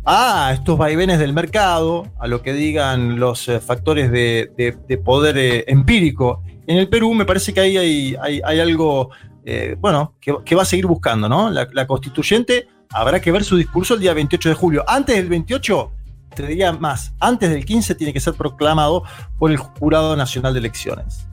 a 0.05 0.51
estos 0.53 0.77
vaivenes 0.77 1.21
del 1.21 1.33
mercado, 1.33 2.09
a 2.19 2.27
lo 2.27 2.43
que 2.43 2.53
digan 2.53 3.21
los 3.21 3.49
eh, 3.49 3.61
factores 3.61 4.11
de, 4.11 4.51
de- 4.57 4.77
de 4.89 4.99
poder 4.99 5.39
eh, 5.39 5.65
empírico. 5.69 6.43
En 6.67 6.79
el 6.79 6.89
Perú 6.89 7.15
me 7.15 7.25
parece 7.25 7.55
que 7.55 7.61
ahí 7.61 7.77
hay- 7.77 8.41
hay 8.45 8.59
algo, 8.61 9.11
eh, 9.45 9.77
bueno, 9.79 10.15
que, 10.21 10.55
va 10.55 10.63
a 10.63 10.67
seguir 10.67 10.87
buscando, 10.87 11.29
¿no? 11.29 11.51
La, 11.51 11.87
constituyente 11.87 12.69
habrá 12.91 13.21
que 13.21 13.33
ver 13.33 13.45
su 13.45 13.57
discurso 13.57 13.95
el 13.95 14.01
día 14.01 14.15
28 14.15 14.49
de 14.51 14.55
julio. 14.55 14.85
Antes 14.87 15.17
del 15.17 15.29
28, 15.29 15.91
te 16.35 16.47
diría 16.47 16.73
más, 16.73 17.13
antes 17.19 17.51
del 17.51 17.65
15 17.65 17.95
tiene 17.95 18.13
que 18.13 18.21
ser 18.21 18.35
proclamado 18.35 19.03
por 19.39 19.51
el 19.51 19.57
Jurado 19.57 20.17
Nacional 20.17 20.53
de 20.55 20.61
Elecciones. 20.61 21.27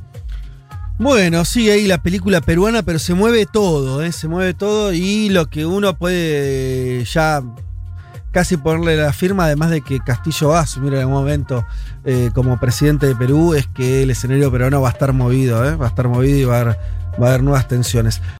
Bueno, 0.97 1.45
sí, 1.45 1.69
ahí 1.69 1.87
la 1.87 2.01
película 2.01 2.41
peruana, 2.41 2.83
pero 2.83 2.99
se 2.99 3.13
mueve 3.13 3.45
todo, 3.45 4.03
¿eh? 4.03 4.11
se 4.11 4.27
mueve 4.27 4.53
todo 4.53 4.91
y 4.91 5.29
lo 5.29 5.49
que 5.49 5.65
uno 5.65 5.97
puede 5.97 7.05
ya 7.05 7.41
casi 8.31 8.57
ponerle 8.57 8.97
la 8.97 9.13
firma, 9.13 9.45
además 9.45 9.69
de 9.69 9.81
que 9.81 9.99
Castillo 9.99 10.49
va 10.49 10.59
a 10.59 10.63
asumir 10.63 10.93
en 10.93 10.99
algún 10.99 11.15
momento 11.15 11.65
eh, 12.03 12.31
como 12.33 12.59
presidente 12.59 13.07
de 13.07 13.15
Perú, 13.15 13.53
es 13.53 13.67
que 13.67 14.03
el 14.03 14.11
escenario 14.11 14.51
peruano 14.51 14.81
va 14.81 14.89
a 14.89 14.91
estar 14.91 15.13
movido, 15.13 15.65
¿eh? 15.65 15.75
va 15.75 15.85
a 15.85 15.89
estar 15.89 16.09
movido 16.09 16.37
y 16.37 16.43
va 16.43 16.59
a 16.59 16.77
va 17.19 17.27
a 17.27 17.29
haber 17.31 17.43
nuevas 17.43 17.67
tensiones. 17.67 18.21